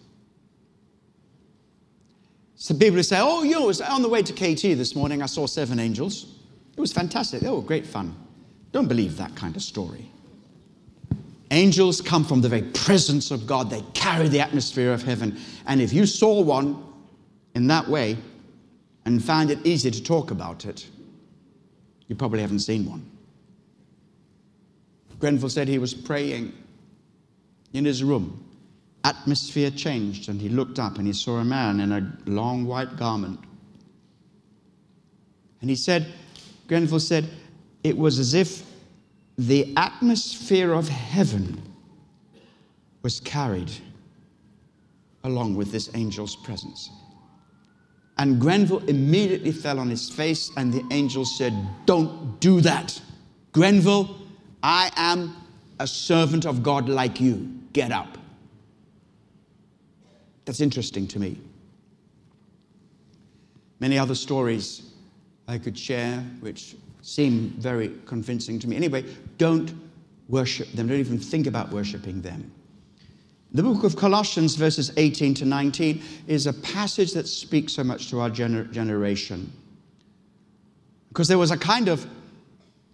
[2.62, 5.48] So people say, oh, you know, on the way to KT this morning, I saw
[5.48, 6.28] seven angels.
[6.76, 7.40] It was fantastic.
[7.40, 8.14] They were great fun.
[8.74, 10.12] Don't believe that kind of story.
[11.52, 15.40] Angels come from the very presence of God, they carry the atmosphere of heaven.
[15.68, 16.84] And if you saw one
[17.56, 18.18] in that way
[19.06, 20.86] and found it easy to talk about it,
[22.10, 23.10] you probably haven't seen one.
[25.18, 26.52] Grenville said he was praying
[27.72, 28.49] in his room.
[29.04, 32.98] Atmosphere changed, and he looked up and he saw a man in a long white
[32.98, 33.40] garment.
[35.62, 36.08] And he said,
[36.68, 37.30] Grenville said,
[37.84, 38.64] it was as if
[39.38, 41.62] the atmosphere of heaven
[43.02, 43.72] was carried
[45.24, 46.90] along with this angel's presence.
[48.18, 51.54] And Grenville immediately fell on his face, and the angel said,
[51.86, 53.02] Don't do that.
[53.54, 54.14] Grenville,
[54.62, 55.36] I am
[55.80, 57.50] a servant of God like you.
[57.72, 58.19] Get up.
[60.50, 61.38] That's interesting to me.
[63.80, 64.94] Many other stories
[65.48, 68.76] I could share, which seem very convincing to me.
[68.76, 69.06] Anyway,
[69.38, 69.72] don't
[70.28, 72.52] worship them, don't even think about worshiping them.
[73.52, 78.10] The book of Colossians, verses 18 to 19, is a passage that speaks so much
[78.10, 79.54] to our gener- generation.
[81.10, 82.08] Because there was a kind of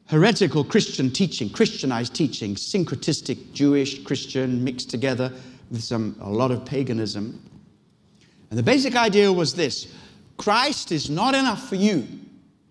[0.08, 5.32] heretical Christian teaching, Christianized teaching, syncretistic Jewish, Christian mixed together
[5.72, 7.42] with some, a lot of paganism.
[8.50, 9.94] And the basic idea was this
[10.38, 12.08] Christ is not enough for you.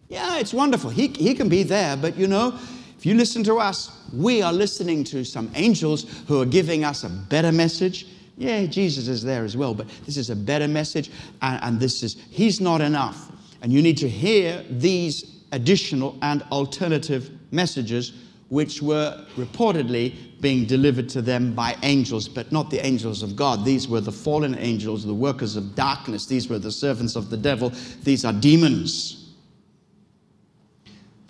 [0.09, 0.91] Yeah, it's wonderful.
[0.91, 2.59] He, he can be there, but you know,
[2.97, 7.05] if you listen to us, we are listening to some angels who are giving us
[7.05, 8.07] a better message.
[8.37, 11.11] Yeah, Jesus is there as well, but this is a better message,
[11.43, 13.31] and, and this is, He's not enough.
[13.63, 18.13] And you need to hear these additional and alternative messages
[18.55, 23.65] which were reportedly being delivered to them by angels, but not the angels of God.
[23.65, 26.27] These were the fallen angels, the workers of darkness.
[26.27, 27.73] These were the servants of the devil.
[28.05, 29.33] These are demons.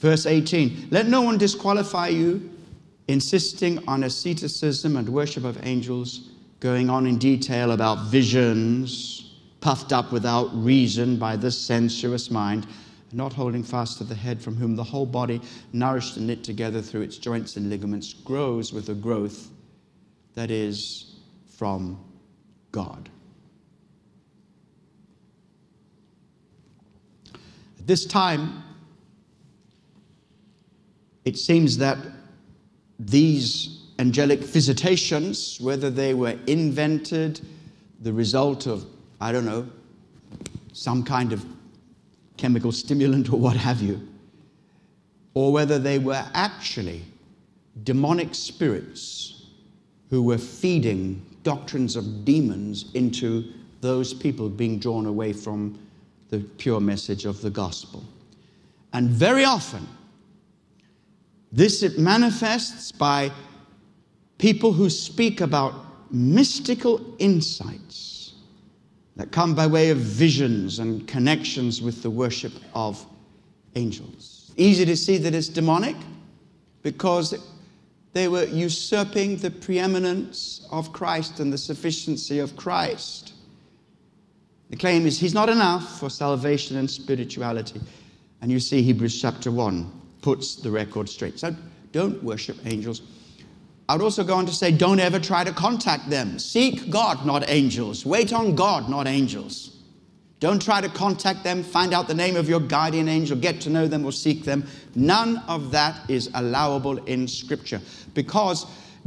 [0.01, 2.51] Verse 18 Let no one disqualify you,
[3.09, 6.29] insisting on asceticism and worship of angels,
[6.61, 12.66] going on in detail about visions, puffed up without reason by the sensuous mind,
[13.15, 15.41] not holding fast to the head, from whom the whole body,
[15.73, 19.51] nourished and knit together through its joints and ligaments, grows with a growth
[20.35, 22.03] that is from
[22.73, 23.09] God.
[27.79, 28.62] At this time,
[31.25, 31.99] it seems that
[32.99, 37.41] these angelic visitations, whether they were invented,
[38.01, 38.85] the result of,
[39.21, 39.69] I don't know,
[40.73, 41.45] some kind of
[42.37, 44.07] chemical stimulant or what have you,
[45.35, 47.03] or whether they were actually
[47.82, 49.47] demonic spirits
[50.11, 55.78] who were feeding doctrines of demons into those people being drawn away from
[56.30, 58.03] the pure message of the gospel.
[58.93, 59.87] And very often,
[61.53, 63.30] this it manifests by
[64.39, 65.74] people who speak about
[66.12, 68.14] mystical insights
[69.17, 73.05] that come by way of visions and connections with the worship of
[73.77, 74.53] angels.
[74.57, 75.97] Easy to see that it's demonic
[76.83, 77.35] because
[78.12, 83.33] they were usurping the preeminence of Christ and the sufficiency of Christ.
[84.71, 87.81] The claim is he's not enough for salvation and spirituality.
[88.41, 89.91] And you see Hebrews chapter 1
[90.23, 91.39] puts the record straight.
[91.39, 91.55] So
[91.93, 93.03] don't worship angels.
[93.89, 96.39] I would also go on to say, don't ever try to contact them.
[96.39, 98.07] Seek God, not angels.
[98.07, 99.74] Wait on God, not angels.
[100.41, 103.70] Don't try to contact them, find out the name of your guardian angel, get to
[103.70, 104.66] know them or seek them.
[104.95, 107.80] None of that is allowable in Scripture
[108.12, 108.66] because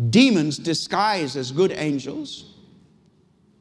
[0.10, 2.56] demons disguise as good angels,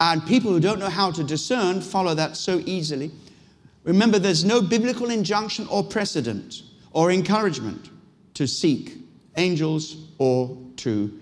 [0.00, 3.10] and people who don't know how to discern follow that so easily.
[3.84, 6.62] Remember, there's no biblical injunction or precedent
[6.92, 7.90] or encouragement
[8.34, 8.96] to seek
[9.36, 11.12] angels or to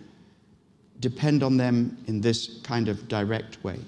[1.00, 3.78] depend on them in this kind of direct way.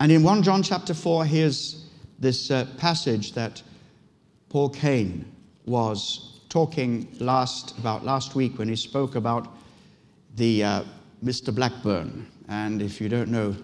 [0.00, 1.86] And in 1 John chapter 4, here's
[2.18, 3.62] this uh, passage that
[4.48, 5.24] Paul Cain
[5.66, 9.48] was talking last about last week when he spoke about
[10.36, 10.84] the uh,
[11.22, 11.54] Mr.
[11.54, 12.26] Blackburn.
[12.48, 13.54] And if you don't know,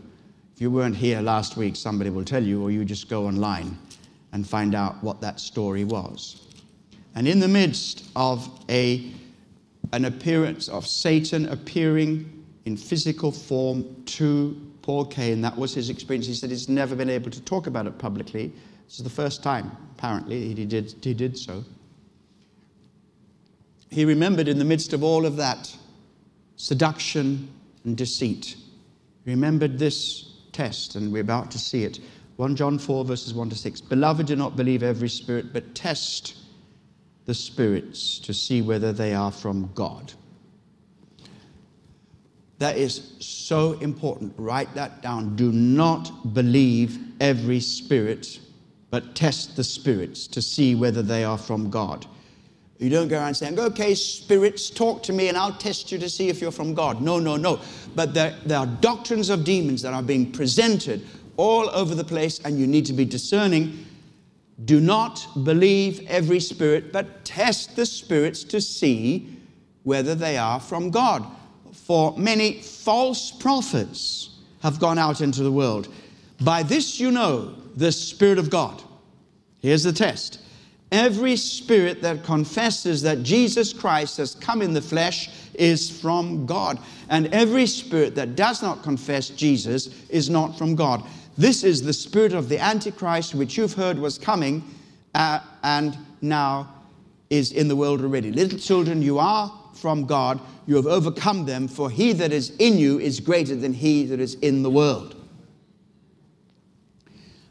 [0.55, 3.79] if you weren't here last week, somebody will tell you, or you just go online
[4.33, 6.44] and find out what that story was.
[7.15, 9.13] And in the midst of a,
[9.93, 16.27] an appearance of Satan appearing in physical form to Paul Cain, that was his experience.
[16.27, 18.53] He said he's never been able to talk about it publicly.
[18.87, 21.65] This is the first time, apparently, he did, he did so.
[23.91, 25.75] He remembered in the midst of all of that
[26.57, 27.49] seduction
[27.85, 28.57] and deceit,
[29.25, 32.01] he remembered this test, and we're about to see it.
[32.37, 33.81] 1 John 4, verses 1 to 6.
[33.83, 36.37] Beloved, do not believe every spirit, but test
[37.27, 40.13] the spirits to see whether they are from God.
[42.59, 44.35] That is so important.
[44.37, 45.37] Write that down.
[45.37, 48.41] Do not believe every spirit,
[48.91, 52.07] but test the spirits to see whether they are from God.
[52.79, 56.09] You don't go around saying, okay, spirits, talk to me and I'll test you to
[56.09, 57.01] see if you're from God.
[57.01, 57.61] No, no, no.
[57.95, 61.07] But there, there are doctrines of demons that are being presented
[61.37, 63.87] all over the place, and you need to be discerning.
[64.65, 69.37] Do not believe every spirit, but test the spirits to see
[69.83, 71.27] whether they are from God.
[71.73, 74.31] For many false prophets
[74.63, 75.89] have gone out into the world.
[76.41, 78.83] By this you know the Spirit of God.
[79.61, 80.41] Here's the test
[80.93, 86.79] Every spirit that confesses that Jesus Christ has come in the flesh is from God.
[87.09, 91.03] And every spirit that does not confess Jesus is not from God.
[91.37, 94.63] This is the spirit of the Antichrist, which you've heard was coming
[95.15, 96.73] uh, and now
[97.31, 98.31] is in the world already.
[98.31, 100.41] Little children, you are from God.
[100.67, 104.21] You have overcome them, for he that is in you is greater than he that
[104.21, 105.17] is in the world.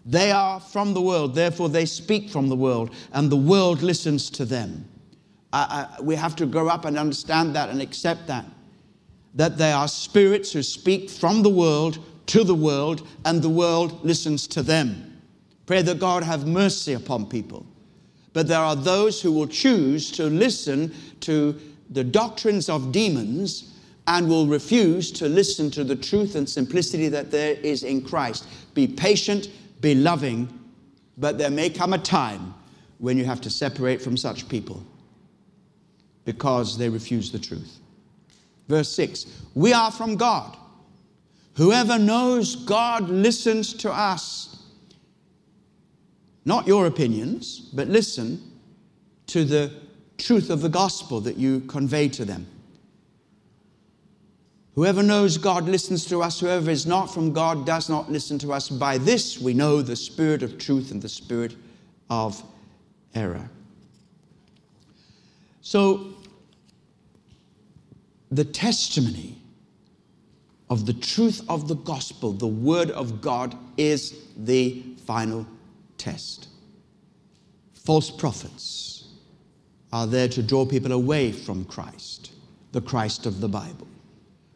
[0.06, 4.30] They are from the world, therefore they speak from the world, and the world listens
[4.32, 4.88] to them.
[6.02, 8.46] We have to grow up and understand that and accept that.
[9.36, 14.04] That they are spirits who speak from the world to the world, and the world
[14.04, 15.22] listens to them.
[15.66, 17.66] Pray that God have mercy upon people.
[18.34, 21.60] But there are those who will choose to listen to
[21.90, 23.74] the doctrines of demons
[24.08, 28.46] and will refuse to listen to the truth and simplicity that there is in Christ.
[28.74, 29.50] Be patient
[29.84, 30.48] be loving,
[31.18, 32.56] but there may come a time
[32.98, 34.82] when you have to separate from such people
[36.26, 37.80] because they refuse the truth.
[38.68, 40.58] Verse 6 We are from God.
[41.56, 44.64] Whoever knows God listens to us.
[46.46, 48.42] Not your opinions, but listen
[49.28, 49.72] to the
[50.18, 52.48] truth of the gospel that you convey to them.
[54.76, 56.40] Whoever knows God listens to us.
[56.40, 58.70] Whoever is not from God does not listen to us.
[58.70, 61.56] By this we know the spirit of truth and the spirit
[62.10, 62.42] of
[63.14, 63.48] error.
[65.62, 66.16] So,
[68.32, 69.38] the testimony
[70.74, 75.48] of the truth of the gospel, the word of God, is the final
[75.98, 76.50] test.
[77.74, 79.08] False prophets
[79.92, 82.32] are there to draw people away from Christ,
[82.72, 83.88] the Christ of the Bible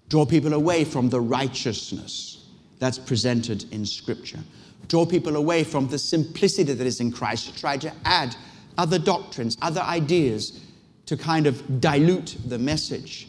[0.10, 2.46] draw people away from the righteousness
[2.80, 4.40] that's presented in Scripture,
[4.88, 8.36] draw people away from the simplicity that is in Christ, to try to add
[8.78, 10.62] other doctrines, other ideas
[11.08, 13.28] to kind of dilute the message.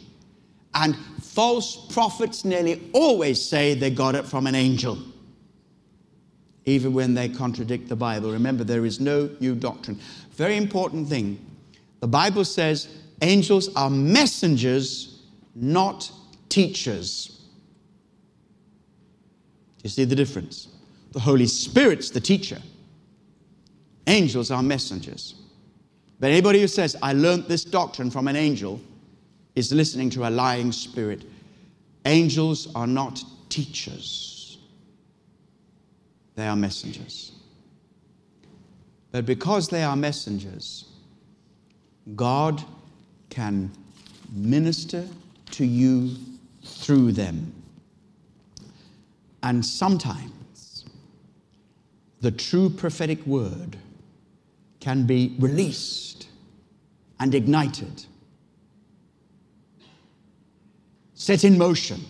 [0.74, 4.98] And false prophets nearly always say they got it from an angel,
[6.66, 8.32] even when they contradict the Bible.
[8.32, 9.98] Remember, there is no new doctrine.
[10.32, 11.44] Very important thing
[12.00, 12.88] the Bible says
[13.22, 15.22] angels are messengers,
[15.54, 16.10] not
[16.48, 17.40] teachers.
[19.82, 20.68] You see the difference?
[21.12, 22.58] The Holy Spirit's the teacher.
[24.06, 25.34] Angels are messengers.
[26.20, 28.80] But anybody who says, I learned this doctrine from an angel,
[29.58, 31.24] is listening to a lying spirit.
[32.04, 34.58] Angels are not teachers,
[36.36, 37.32] they are messengers.
[39.10, 40.84] But because they are messengers,
[42.14, 42.62] God
[43.30, 43.70] can
[44.30, 45.06] minister
[45.52, 46.14] to you
[46.62, 47.52] through them.
[49.42, 50.84] And sometimes
[52.20, 53.76] the true prophetic word
[54.80, 56.28] can be released
[57.18, 58.04] and ignited,
[61.18, 62.00] set in motion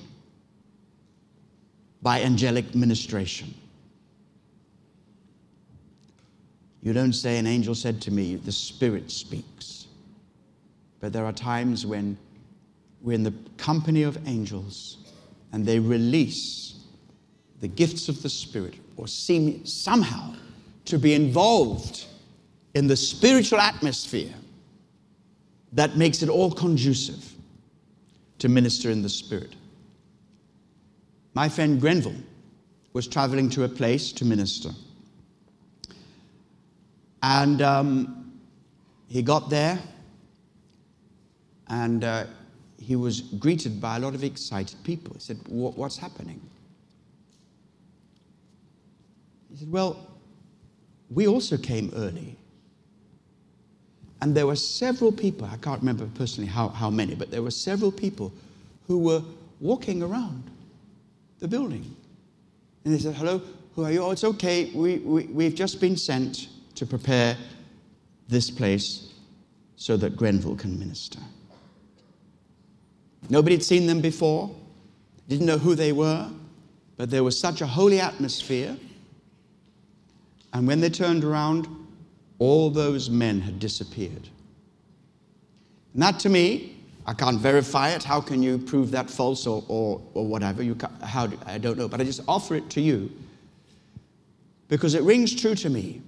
[2.03, 3.53] by angelic ministration.
[6.83, 9.87] You don't say, An angel said to me, the Spirit speaks.
[11.01, 12.19] But there are times when
[13.01, 14.99] we're in the company of angels
[15.53, 16.85] and they release
[17.61, 20.35] the gifts of the Spirit or seem somehow
[20.85, 22.05] to be involved
[22.75, 24.35] in the spiritual atmosphere
[25.73, 27.38] that makes it all conducive
[28.39, 29.55] to minister in the Spirit.
[31.35, 32.23] My friend Grenville
[32.93, 34.71] was traveling to a place to minister.
[37.23, 38.33] And um,
[39.09, 39.79] he got there,
[41.69, 42.25] and uh,
[42.81, 45.15] he was greeted by a lot of excited people.
[45.15, 46.41] He said, What's happening?
[49.51, 50.09] He said, Well,
[51.11, 52.38] we also came early.
[54.21, 57.53] And there were several people, I can't remember personally how, how many, but there were
[57.53, 58.33] several people
[58.87, 59.23] who were
[59.61, 60.43] walking around
[61.39, 61.95] the building.
[62.85, 63.41] And they said, Hello,
[63.75, 64.03] who are you?
[64.03, 64.71] Oh, it's okay.
[64.75, 67.37] We, we, we've just been sent to prepare
[68.29, 69.13] this place
[69.77, 71.21] so that Grenville can minister.
[73.31, 74.51] Nobody had seen them before.
[75.29, 76.29] didn't know who they were,
[76.97, 78.77] but there was such a holy atmosphere.
[80.53, 81.69] And when they turned around,
[82.39, 84.29] all those men had disappeared.
[85.95, 86.77] And that to me,
[87.07, 88.05] I can't verify it.
[88.05, 90.63] How can you prove that false or, or, or whatever?
[90.63, 91.89] You how do, I don't know.
[91.89, 93.11] But I just offer it to you
[94.69, 96.03] because it rings true to me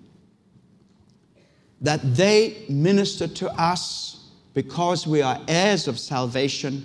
[1.80, 6.84] that they minister to us because we are heirs of salvation.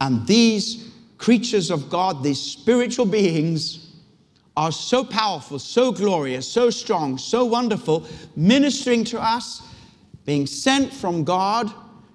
[0.00, 3.85] And these creatures of God, these spiritual beings,
[4.56, 9.62] are so powerful, so glorious, so strong, so wonderful, ministering to us,
[10.24, 11.70] being sent from God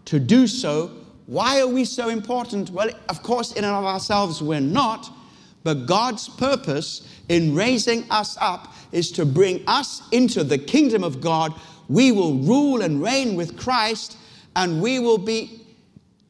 [0.05, 0.91] to do so.
[1.27, 2.71] Why are we so important?
[2.71, 5.09] Well, of course, in and of ourselves, we're not.
[5.63, 11.21] But God's purpose in raising us up is to bring us into the kingdom of
[11.21, 11.53] God.
[11.87, 14.17] We will rule and reign with Christ,
[14.55, 15.61] and we will be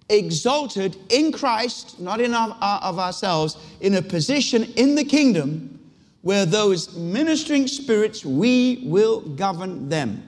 [0.09, 2.49] exalted in Christ, not in our,
[2.83, 5.79] of ourselves, in a position in the kingdom
[6.21, 10.23] where those ministering spirits, we will govern them.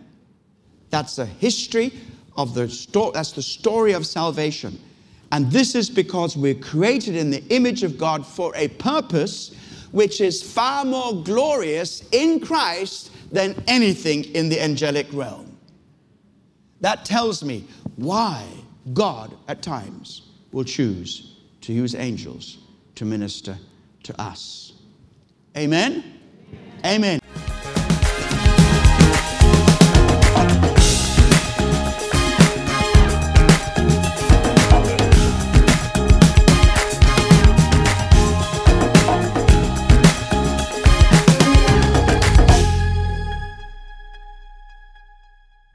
[0.89, 1.93] That's the history
[2.35, 4.79] of the story, that's the story of salvation.
[5.31, 9.55] And this is because we're created in the image of God for a purpose
[9.91, 15.57] which is far more glorious in Christ than anything in the angelic realm.
[16.81, 17.65] That tells me
[17.95, 18.45] why
[18.93, 22.57] God at times will choose to use angels
[22.95, 23.57] to minister
[24.03, 24.72] to us.
[25.55, 26.03] Amen?
[26.83, 26.83] Amen.
[26.85, 27.22] Amen.